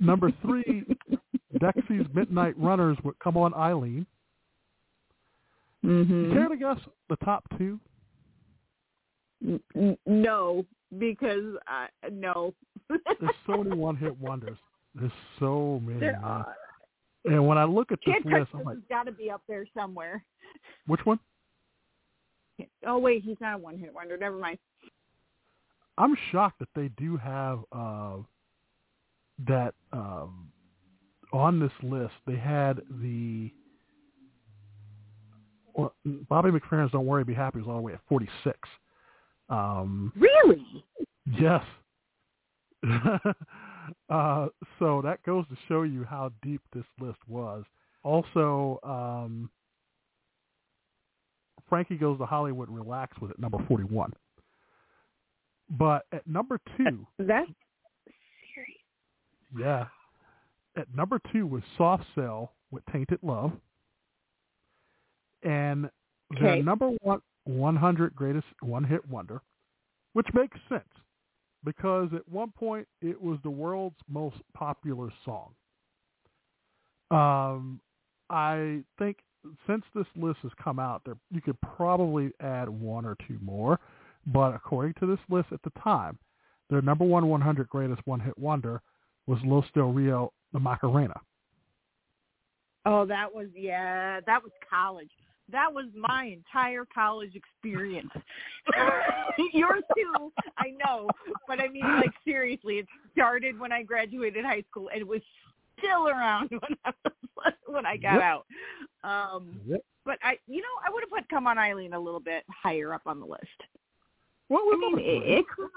[0.00, 0.84] number three,
[1.60, 4.06] Dexy's Midnight Runners with Come On Eileen.
[5.84, 6.32] Mm-hmm.
[6.32, 6.78] Care to guess
[7.08, 7.78] the top two?
[9.44, 10.64] N- no,
[10.98, 12.54] because I no.
[12.88, 14.58] There's so many one-hit wonders.
[14.94, 16.00] There's so many.
[16.00, 16.54] there are.
[17.24, 20.24] And when I look at this list, I'm like, got to be up there somewhere.
[20.86, 21.20] which one?
[22.86, 24.16] Oh wait, he's not a one-hit wonder.
[24.16, 24.58] Never mind.
[25.98, 28.16] I'm shocked that they do have uh,
[29.46, 30.48] that um,
[31.32, 32.14] on this list.
[32.26, 33.50] They had the
[35.74, 35.94] well,
[36.28, 38.58] Bobby McFerrin's "Don't Worry, Be Happy" was all the way at 46.
[39.52, 40.84] Um, Really?
[41.38, 41.62] yes.
[44.10, 44.48] uh,
[44.78, 47.64] so that goes to show you how deep this list was.
[48.02, 49.50] Also, um,
[51.68, 54.12] Frankie Goes to Hollywood Relax was at number 41.
[55.70, 57.48] But at number two, That's
[58.54, 58.80] serious.
[59.58, 59.86] yeah,
[60.76, 63.52] at number two was Soft Cell with Tainted Love.
[65.42, 65.88] And
[66.40, 69.40] their number one 100 greatest one-hit wonder,
[70.12, 70.84] which makes sense
[71.64, 75.54] because at one point it was the world's most popular song.
[77.10, 77.80] Um,
[78.30, 79.18] I think
[79.66, 83.78] since this list has come out, there you could probably add one or two more,
[84.26, 86.18] but according to this list at the time,
[86.70, 88.80] their number one 100 greatest one-hit wonder
[89.26, 91.20] was Los Del Rio, the Macarena.
[92.86, 95.10] Oh, that was yeah, that was college.
[95.52, 98.10] That was my entire college experience.
[99.52, 101.08] Yours too, I know,
[101.46, 105.20] but I mean, like seriously, it started when I graduated high school, and it was
[105.78, 106.92] still around when I
[107.36, 108.22] was, when I got Yep.
[108.22, 108.46] out.
[109.04, 109.80] Um, Yep.
[110.04, 112.94] but I, you know, I would have put "Come On Eileen" a little bit higher
[112.94, 113.42] up on the list.
[114.48, 115.68] What I was mean, number it, three?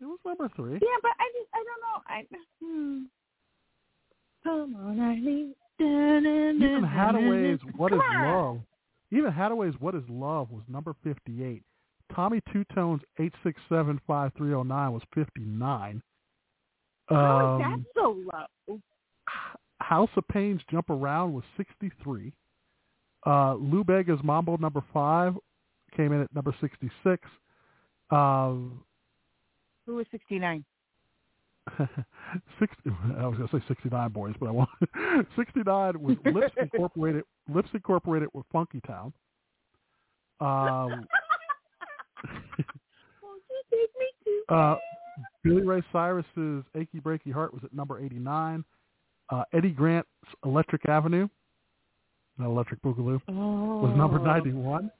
[0.00, 0.78] it, number three.
[0.80, 2.02] Yeah, but I just I don't know.
[2.06, 2.26] I
[2.62, 3.02] hmm.
[4.44, 5.54] Come on, Eileen.
[5.80, 8.60] Even Hadaway's What Is Love,
[9.10, 11.62] even Hadaway's What Is Love was number 58.
[12.14, 16.02] Tommy Two Tones 8675309 was 59.
[17.08, 18.16] How is Um, that so
[18.68, 18.80] low?
[19.80, 22.32] House of Pain's Jump Around was 63.
[23.26, 25.36] Uh, Lou Bega's Mambo number 5
[25.96, 27.28] came in at number 66.
[28.10, 28.82] Um,
[29.86, 30.64] Who was sixty nine?
[32.58, 32.76] 60,
[33.18, 34.68] I was going to say 69 boys, but I want
[35.36, 37.24] 69 was Lipps Incorporated.
[37.52, 39.12] Lipps Incorporated with Funky Town.
[40.40, 40.46] Um,
[43.22, 44.06] Won't you take me
[44.48, 44.54] to?
[44.54, 44.76] uh,
[45.42, 48.64] Billy Ray Cyrus's "Achy Breaky Heart" was at number 89.
[49.30, 50.08] Uh, Eddie Grant's
[50.44, 51.28] "Electric Avenue,"
[52.38, 54.24] not "Electric Boogaloo," was number Oh.
[54.24, 54.90] 91.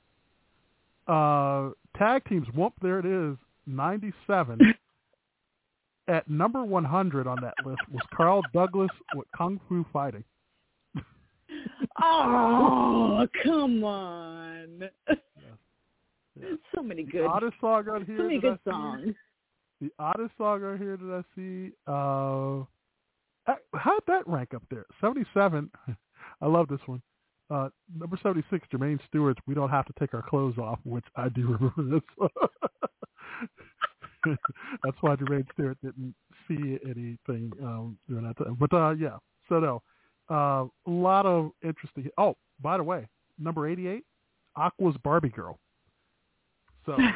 [1.06, 4.58] Uh, tag teams, whoop, there it is, 97.
[6.08, 10.24] At number 100 on that list was Carl Douglas with Kung Fu Fighting.
[12.00, 14.88] Oh, come on.
[16.74, 17.22] So many good.
[17.24, 18.16] The oddest song on here.
[18.18, 19.14] so many I good see- songs.
[19.80, 21.72] The oddest song on here that I see.
[21.86, 22.60] Uh,
[23.50, 24.86] uh, how'd that rank up there?
[25.00, 25.70] 77.
[26.40, 27.02] I love this one.
[27.50, 31.28] Uh, number 76, Jermaine Stewart's We Don't Have to Take Our Clothes Off, which I
[31.30, 32.28] do remember this.
[34.84, 36.14] That's why Jermaine Stewart didn't
[36.46, 38.56] see anything um, during that time.
[38.58, 39.82] But uh, yeah, so no.
[40.30, 42.08] Uh, a lot of interesting.
[42.18, 43.08] Oh, by the way,
[43.38, 44.04] number 88,
[44.56, 45.58] Aqua's Barbie Girl.
[46.86, 46.96] So.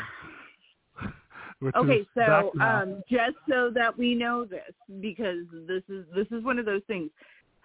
[1.77, 6.59] Okay, so um, just so that we know this, because this is this is one
[6.59, 7.09] of those things.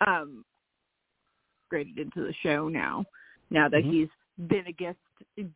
[0.06, 0.46] Um,
[1.70, 3.06] graded into the show now.
[3.50, 3.92] Now that Mhm.
[3.92, 4.10] he's
[4.48, 5.00] been a guest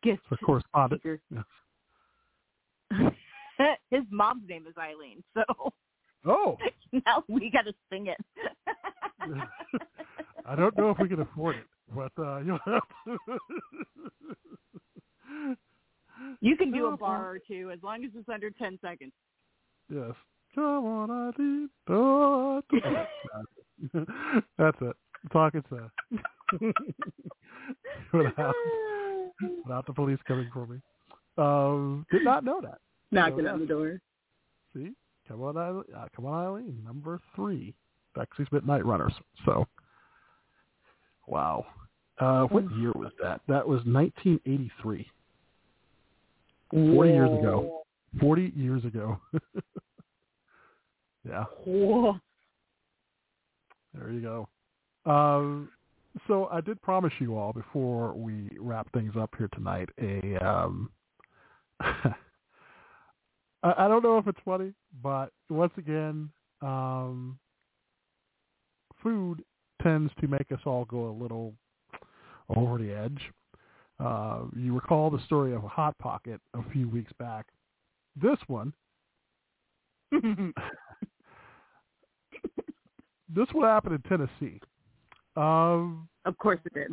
[0.02, 1.00] guest for correspondent.
[1.02, 1.20] speaker.
[1.30, 1.44] Yes.
[3.90, 5.42] His mom's name is Eileen, so
[6.24, 6.56] Oh,
[7.06, 8.18] now we got to sing it.
[10.46, 13.16] I don't know if we can afford it, but uh, you'll have to.
[16.40, 19.12] you can do Oh, a bar or two as long as it's under ten seconds.
[19.92, 20.12] yes.
[20.54, 21.70] Come on, Eileen.
[21.86, 22.64] Don't-
[24.58, 24.96] That's it.
[25.32, 25.90] Talking to.
[28.12, 28.54] without,
[29.64, 30.78] without the police coming for me.
[31.38, 32.78] Um, did not know that.
[33.12, 34.00] Knocking on the door.
[34.74, 34.90] See,
[35.28, 35.84] come on, Eileen.
[35.96, 36.82] Uh, come on, Eileen.
[36.84, 37.74] Number three,
[38.16, 39.12] Dexys Midnight Runners.
[39.44, 39.66] So,
[41.26, 41.64] wow.
[42.18, 42.80] Uh, what Mm.
[42.80, 43.40] year was that?
[43.48, 45.10] That was 1983.
[46.70, 47.82] Forty years ago.
[48.18, 49.18] Forty years ago.
[51.28, 52.18] yeah, Whoa.
[53.94, 54.48] there you go.
[55.10, 55.70] Um,
[56.26, 60.90] so I did promise you all before we wrap things up here tonight a um,
[63.62, 67.38] I, I don't know if it's funny, but once again, um,
[69.02, 69.42] food
[69.82, 71.54] tends to make us all go a little
[72.56, 73.20] over the edge.
[73.98, 77.46] Uh, you recall the story of a hot pocket a few weeks back.
[78.20, 78.72] This one,
[80.12, 80.22] this
[83.52, 84.60] one happened in Tennessee.
[85.36, 86.90] Um, of course it did.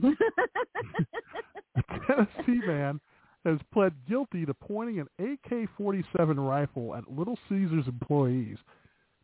[1.76, 3.00] a Tennessee man
[3.46, 6.04] has pled guilty to pointing an AK-47
[6.38, 8.58] rifle at Little Caesars employees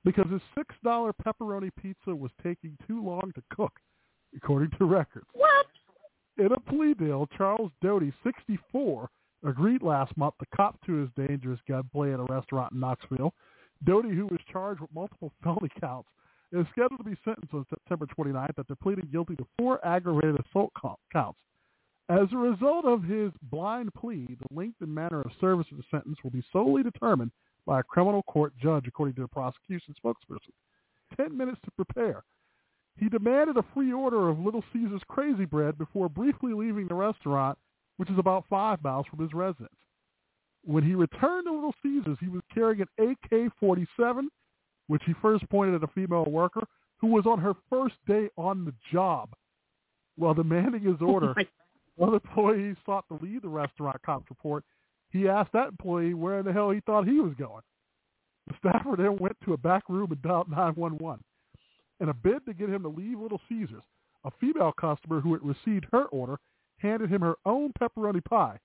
[0.03, 0.41] because his
[0.85, 3.73] $6 pepperoni pizza was taking too long to cook,
[4.35, 5.25] according to records.
[5.33, 5.65] what?
[6.37, 9.09] In a plea deal, Charles Doty, 64,
[9.45, 13.33] agreed last month to cop to his dangerous gunplay at a restaurant in Knoxville.
[13.85, 16.09] Doty, who was charged with multiple felony counts,
[16.51, 20.71] is scheduled to be sentenced on September 29th after pleading guilty to four aggravated assault
[21.11, 21.39] counts.
[22.07, 25.83] As a result of his blind plea, the length and manner of service of the
[25.89, 27.31] sentence will be solely determined
[27.65, 30.53] by a criminal court judge, according to the prosecution spokesperson.
[31.17, 32.23] Ten minutes to prepare.
[32.97, 37.57] He demanded a free order of Little Caesar's Crazy Bread before briefly leaving the restaurant,
[37.97, 39.75] which is about five miles from his residence.
[40.63, 44.27] When he returned to Little Caesar's, he was carrying an AK-47,
[44.87, 46.65] which he first pointed at a female worker
[46.97, 49.29] who was on her first day on the job.
[50.17, 51.35] While demanding his oh order,
[51.95, 54.63] one employee sought to leave the restaurant, cops report.
[55.09, 57.61] He asked that employee where in the hell he thought he was going.
[58.47, 61.23] The staffer then went to a back room and dialed 911.
[62.01, 63.83] In a bid to get him to leave Little Caesars,
[64.25, 66.37] a female customer who had received her order
[66.77, 68.59] handed him her own pepperoni pie.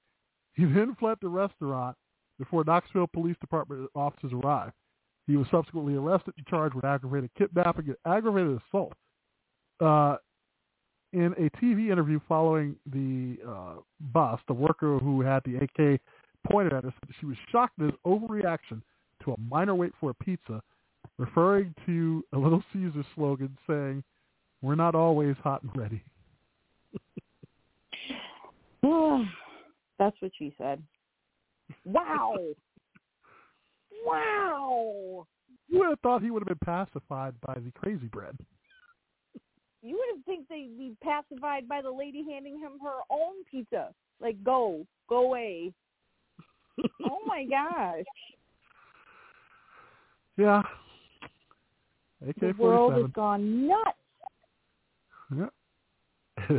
[0.54, 1.96] He then fled the restaurant
[2.38, 4.72] before Knoxville Police Department officers arrived.
[5.26, 8.94] He was subsequently arrested and charged with aggravated kidnapping and aggravated assault.
[9.78, 10.16] Uh,
[11.12, 13.74] in a TV interview following the uh,
[14.12, 16.00] bust, the worker who had the AK
[16.48, 18.80] pointed at her said she was shocked at his overreaction
[19.24, 20.62] to a minor wait for a pizza,
[21.18, 24.02] referring to a Little Caesar slogan saying,
[24.62, 26.02] "We're not always hot and ready."
[29.98, 30.82] That's what she said.
[31.84, 32.36] Wow.
[34.04, 35.26] wow.
[35.68, 38.36] You would have thought he would have been pacified by the crazy bread.
[39.82, 43.94] You would have think they'd be pacified by the lady handing him her own pizza.
[44.20, 45.72] Like, go, go away.
[47.08, 48.04] oh my gosh.
[50.36, 50.62] Yeah.
[52.40, 53.98] The world has gone nuts.
[55.34, 55.46] Yeah.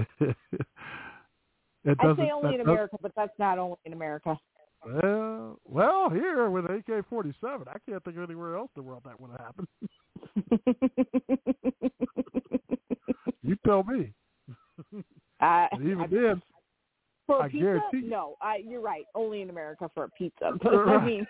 [1.84, 4.38] it I say only in America, but that's not only in America.
[4.86, 8.88] Well, well, here with AK forty seven, I can't think of anywhere else in the
[8.88, 9.68] world that would have happened.
[13.44, 14.14] you tell me.
[15.42, 16.42] I, even I- then,
[17.28, 19.06] for I pizza, guarantee no, I, you're right.
[19.16, 20.52] Only in America for a pizza.
[20.62, 21.26] But I mean,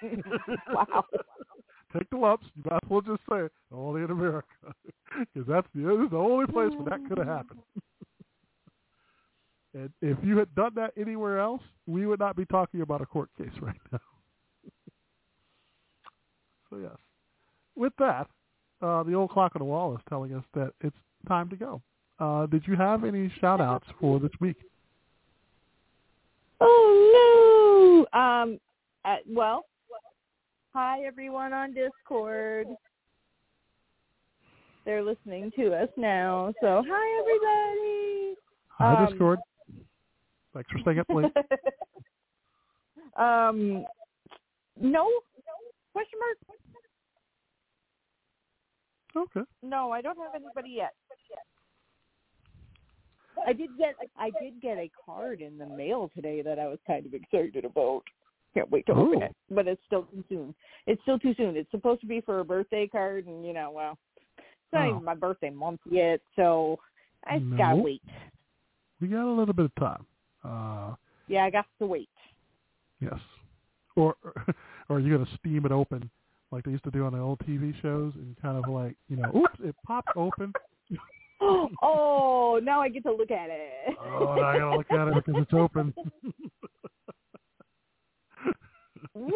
[0.73, 1.05] wow.
[1.93, 2.45] take the lumps.
[2.55, 4.47] You might as well just say it, only in America,
[5.19, 7.59] because that's the, this is the only place where that could have happened.
[9.73, 13.05] and if you had done that anywhere else, we would not be talking about a
[13.05, 13.99] court case right now.
[16.69, 16.97] so yes,
[17.75, 18.27] with that,
[18.81, 20.97] uh, the old clock on the wall is telling us that it's
[21.27, 21.81] time to go.
[22.21, 24.57] Uh, did you have any shout outs for this week?
[26.59, 28.19] Oh no.
[28.19, 28.59] Um.
[29.03, 29.65] Uh, well,
[30.75, 32.67] hi everyone on Discord.
[34.85, 36.53] They're listening to us now.
[36.61, 38.35] So hi everybody.
[38.77, 39.39] Hi, Um, Discord.
[40.53, 41.25] Thanks for staying up late.
[43.17, 43.83] um.
[44.79, 45.09] No.
[45.93, 46.37] Question mark?
[49.35, 49.45] Okay.
[49.63, 50.93] No, I don't have anybody yet.
[53.47, 56.79] I did get I did get a card in the mail today that I was
[56.85, 58.03] kind of excited about.
[58.53, 59.25] Can't wait to open Ooh.
[59.25, 60.55] it, but it's still too soon.
[60.85, 61.55] It's still too soon.
[61.55, 63.97] It's supposed to be for a birthday card, and you know, well,
[64.37, 64.89] it's not Oh.
[64.91, 66.77] even my birthday month yet, so
[67.25, 68.01] I just gotta wait.
[68.99, 70.05] We got a little bit of time.
[70.43, 70.95] Uh,
[71.27, 72.09] Yeah, I got to wait.
[72.99, 73.19] Yes.
[73.95, 74.15] Or
[74.89, 76.09] or are you gonna steam it open
[76.51, 79.15] like they used to do on the old TV shows and kind of like, you
[79.15, 80.53] know, oops, it popped open.
[81.81, 83.95] oh, now I get to look at it.
[83.99, 85.93] Oh, now I gotta look at it because it's open.
[89.17, 89.35] Oops.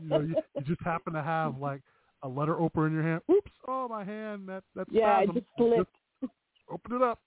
[0.00, 1.82] You know, you, you just happen to have like
[2.22, 3.20] a letter opener in your hand.
[3.30, 5.34] Oops, oh my hand, that that's yeah, I spasm.
[5.34, 5.96] just slipped.
[6.20, 6.32] Just
[6.70, 7.18] open it up.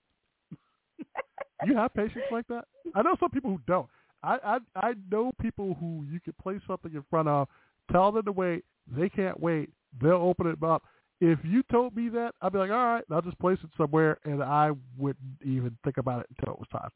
[1.66, 2.66] you have patience like that?
[2.94, 3.88] I know some people who don't.
[4.24, 4.58] I, I
[4.88, 7.48] I know people who you could place something in front of,
[7.92, 9.70] tell them to wait, they can't wait,
[10.02, 10.84] they'll open it up.
[11.32, 14.20] If you told me that, I'd be like, all right, I'll just place it somewhere,
[14.26, 16.90] and I wouldn't even think about it until it was time.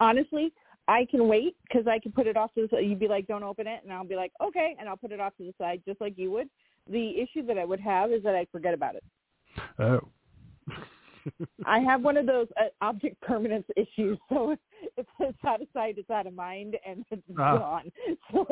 [0.00, 0.50] honestly,
[0.88, 2.84] I can wait because I can put it off to the side.
[2.84, 3.80] You'd be like, don't open it.
[3.84, 4.76] And I'll be like, okay.
[4.78, 6.48] And I'll put it off to the side just like you would.
[6.90, 9.04] The issue that I would have is that I forget about it.
[9.78, 10.08] Oh.
[11.66, 14.18] I have one of those uh, object permanence issues.
[14.28, 14.56] So
[14.96, 17.58] if it's out of sight, it's out of mind, and it's Ah.
[17.58, 17.92] gone.
[18.32, 18.46] So,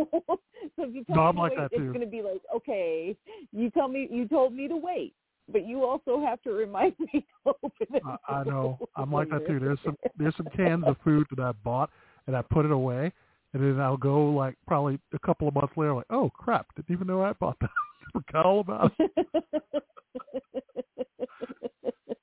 [0.77, 3.17] so if you tell No, me I'm like wait, it's going to be like, okay,
[3.53, 5.15] you tell me, you told me to wait,
[5.51, 8.03] but you also have to remind me to open it.
[8.07, 8.79] I, I know.
[8.97, 9.59] I'm like that too.
[9.59, 11.91] There's some there's some cans of food that I bought
[12.27, 13.13] and I put it away,
[13.53, 16.95] and then I'll go like probably a couple of months later, like, oh crap, didn't
[16.95, 17.71] even know I bought that.
[18.13, 19.11] Forgot all about it.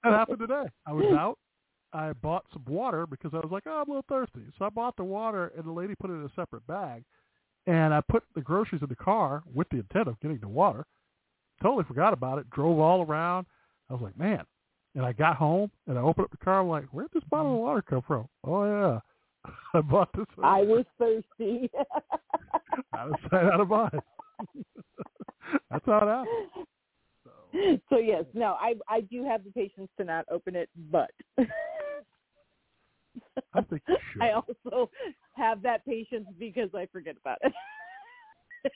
[0.03, 0.65] That happened today.
[0.85, 1.37] I was out.
[1.91, 4.41] I bought some water because I was like, oh, I'm a little thirsty.
[4.57, 7.03] So I bought the water, and the lady put it in a separate bag.
[7.67, 10.85] And I put the groceries in the car with the intent of getting the water.
[11.61, 12.49] Totally forgot about it.
[12.51, 13.47] Drove all around.
[13.89, 14.43] I was like, man.
[14.95, 16.61] And I got home, and I opened up the car.
[16.61, 17.65] I'm like, where'd this bottle of mm-hmm.
[17.65, 18.27] water come from?
[18.43, 19.51] Oh, yeah.
[19.73, 20.25] I bought this.
[20.43, 21.69] I was thirsty.
[22.93, 24.65] I how to buy it.
[25.69, 26.65] That's how it happened.
[27.89, 31.11] so yes, no, I I do have the patience to not open it, but
[33.53, 34.21] I think you should.
[34.21, 34.89] I also
[35.33, 37.53] have that patience because I forget about it.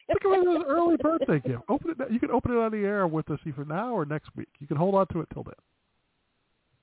[0.08, 1.64] Think of it as an early birthday gift.
[1.68, 2.12] Open it.
[2.12, 4.48] You can open it on the air with us either now or next week.
[4.60, 5.54] You can hold on to it till then.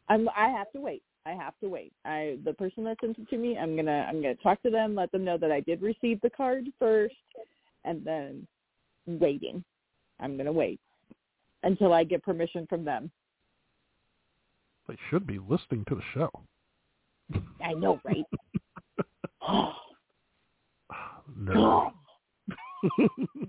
[0.08, 1.02] I'm I have to wait.
[1.24, 1.92] I have to wait.
[2.04, 4.94] I the person that sent it to me, I'm gonna I'm gonna talk to them,
[4.94, 7.14] let them know that I did receive the card first,
[7.84, 8.46] and then
[9.06, 9.64] waiting.
[10.20, 10.78] I'm gonna wait
[11.62, 13.10] until I get permission from them.
[14.88, 16.30] They should be listening to the show.
[17.64, 18.24] I know, right?
[21.36, 21.92] No.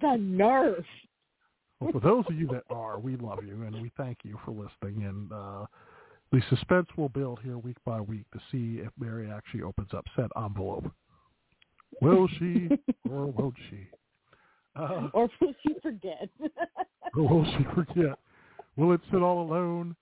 [0.02, 0.86] the nerve.
[1.80, 4.52] well, for those of you that are, we love you and we thank you for
[4.52, 5.06] listening.
[5.06, 5.66] And uh,
[6.32, 10.06] the suspense will build here week by week to see if Mary actually opens up
[10.16, 10.92] said envelope.
[12.02, 12.70] Will she
[13.10, 13.88] or won't she?
[14.76, 16.30] Uh, or will she forget?
[17.16, 18.18] or will she forget?
[18.76, 19.96] Will it sit all alone,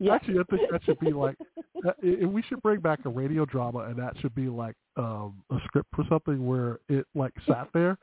[0.02, 0.14] Yeah.
[0.14, 1.36] Actually, I think that should be like,
[1.86, 5.58] uh, we should bring back a radio drama, and that should be like um, a
[5.66, 7.96] script for something where it like sat there,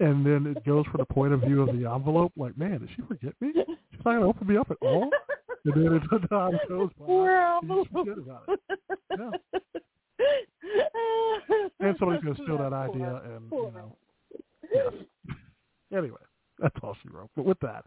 [0.00, 2.32] and then it goes from the point of view of the envelope.
[2.36, 3.52] Like, man, did she forget me?
[3.54, 5.10] She's not gonna open me up at all.
[5.64, 9.40] And then as the time goes by, Poor she just forget about it.
[11.80, 13.96] And somebody's gonna steal that idea, and you know,
[14.72, 14.92] yes.
[15.96, 16.20] Anyway,
[16.58, 17.30] that's all she wrote.
[17.36, 17.84] But with that,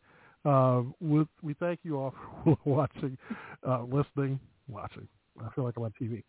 [0.50, 2.14] um, with, we thank you all
[2.44, 3.18] for watching,
[3.68, 5.08] uh, listening, watching.
[5.44, 6.24] I feel like I'm on TV.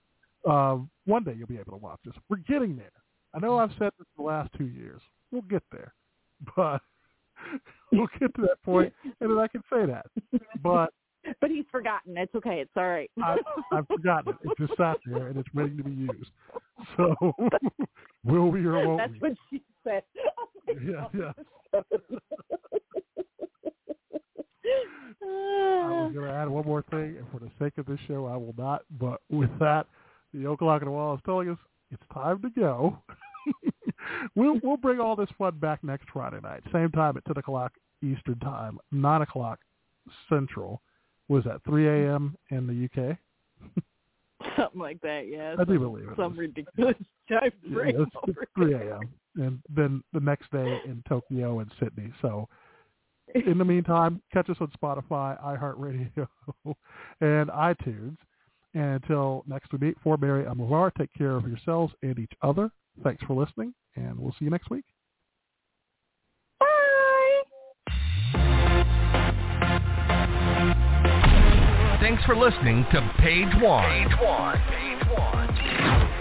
[0.49, 2.15] Um, one day you'll be able to watch this.
[2.29, 2.93] We're getting there.
[3.35, 5.01] I know I've said this the last two years.
[5.31, 5.93] We'll get there,
[6.57, 6.81] but
[7.93, 10.07] we'll get to that point, and then I can say that.
[10.63, 10.93] But
[11.41, 12.17] but he's forgotten.
[12.17, 12.61] It's okay.
[12.61, 13.11] It's all right.
[13.23, 13.37] I,
[13.73, 14.51] I've forgotten it.
[14.51, 16.31] It just sat there, and it's ready to be used.
[16.97, 17.15] So
[18.25, 19.29] will we or won't That's we?
[19.29, 20.03] what she said.
[20.69, 21.33] Yeah, yeah.
[25.23, 28.27] I was going to add one more thing, and for the sake of this show,
[28.27, 28.83] I will not.
[28.99, 29.87] But with that,
[30.33, 31.59] the oak clock on the wall is telling us
[31.91, 32.99] it's time to go.
[34.37, 37.73] we'll we'll bring all this fun back next Friday night, same time at ten o'clock
[38.03, 39.59] Eastern time, nine o'clock
[40.29, 40.83] Central.
[41.29, 42.37] Was that three a.m.
[42.51, 43.17] in the UK?
[44.57, 45.27] Something like that.
[45.29, 45.57] Yeah.
[45.59, 46.39] I do believe it Some is.
[46.39, 46.95] ridiculous
[47.29, 49.01] time Yeah, frame over it's 3 a.m.
[49.37, 52.13] and then the next day in Tokyo and Sydney.
[52.23, 52.49] So
[53.35, 56.27] in the meantime, catch us on Spotify, iHeartRadio,
[57.21, 58.17] and iTunes.
[58.75, 60.93] And until next we meet, for Mary, I'm LeVar.
[60.97, 62.71] Take care of yourselves and each other.
[63.03, 64.85] Thanks for listening, and we'll see you next week.
[72.09, 73.85] Thanks for listening to Page One.
[73.85, 74.59] Page One.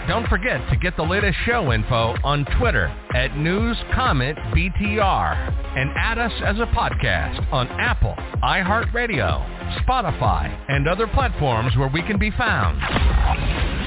[0.06, 5.90] Don't forget to get the latest show info on Twitter at News Comment BTR and
[5.96, 12.18] add us as a podcast on Apple, iHeartRadio, Spotify, and other platforms where we can
[12.18, 13.77] be found.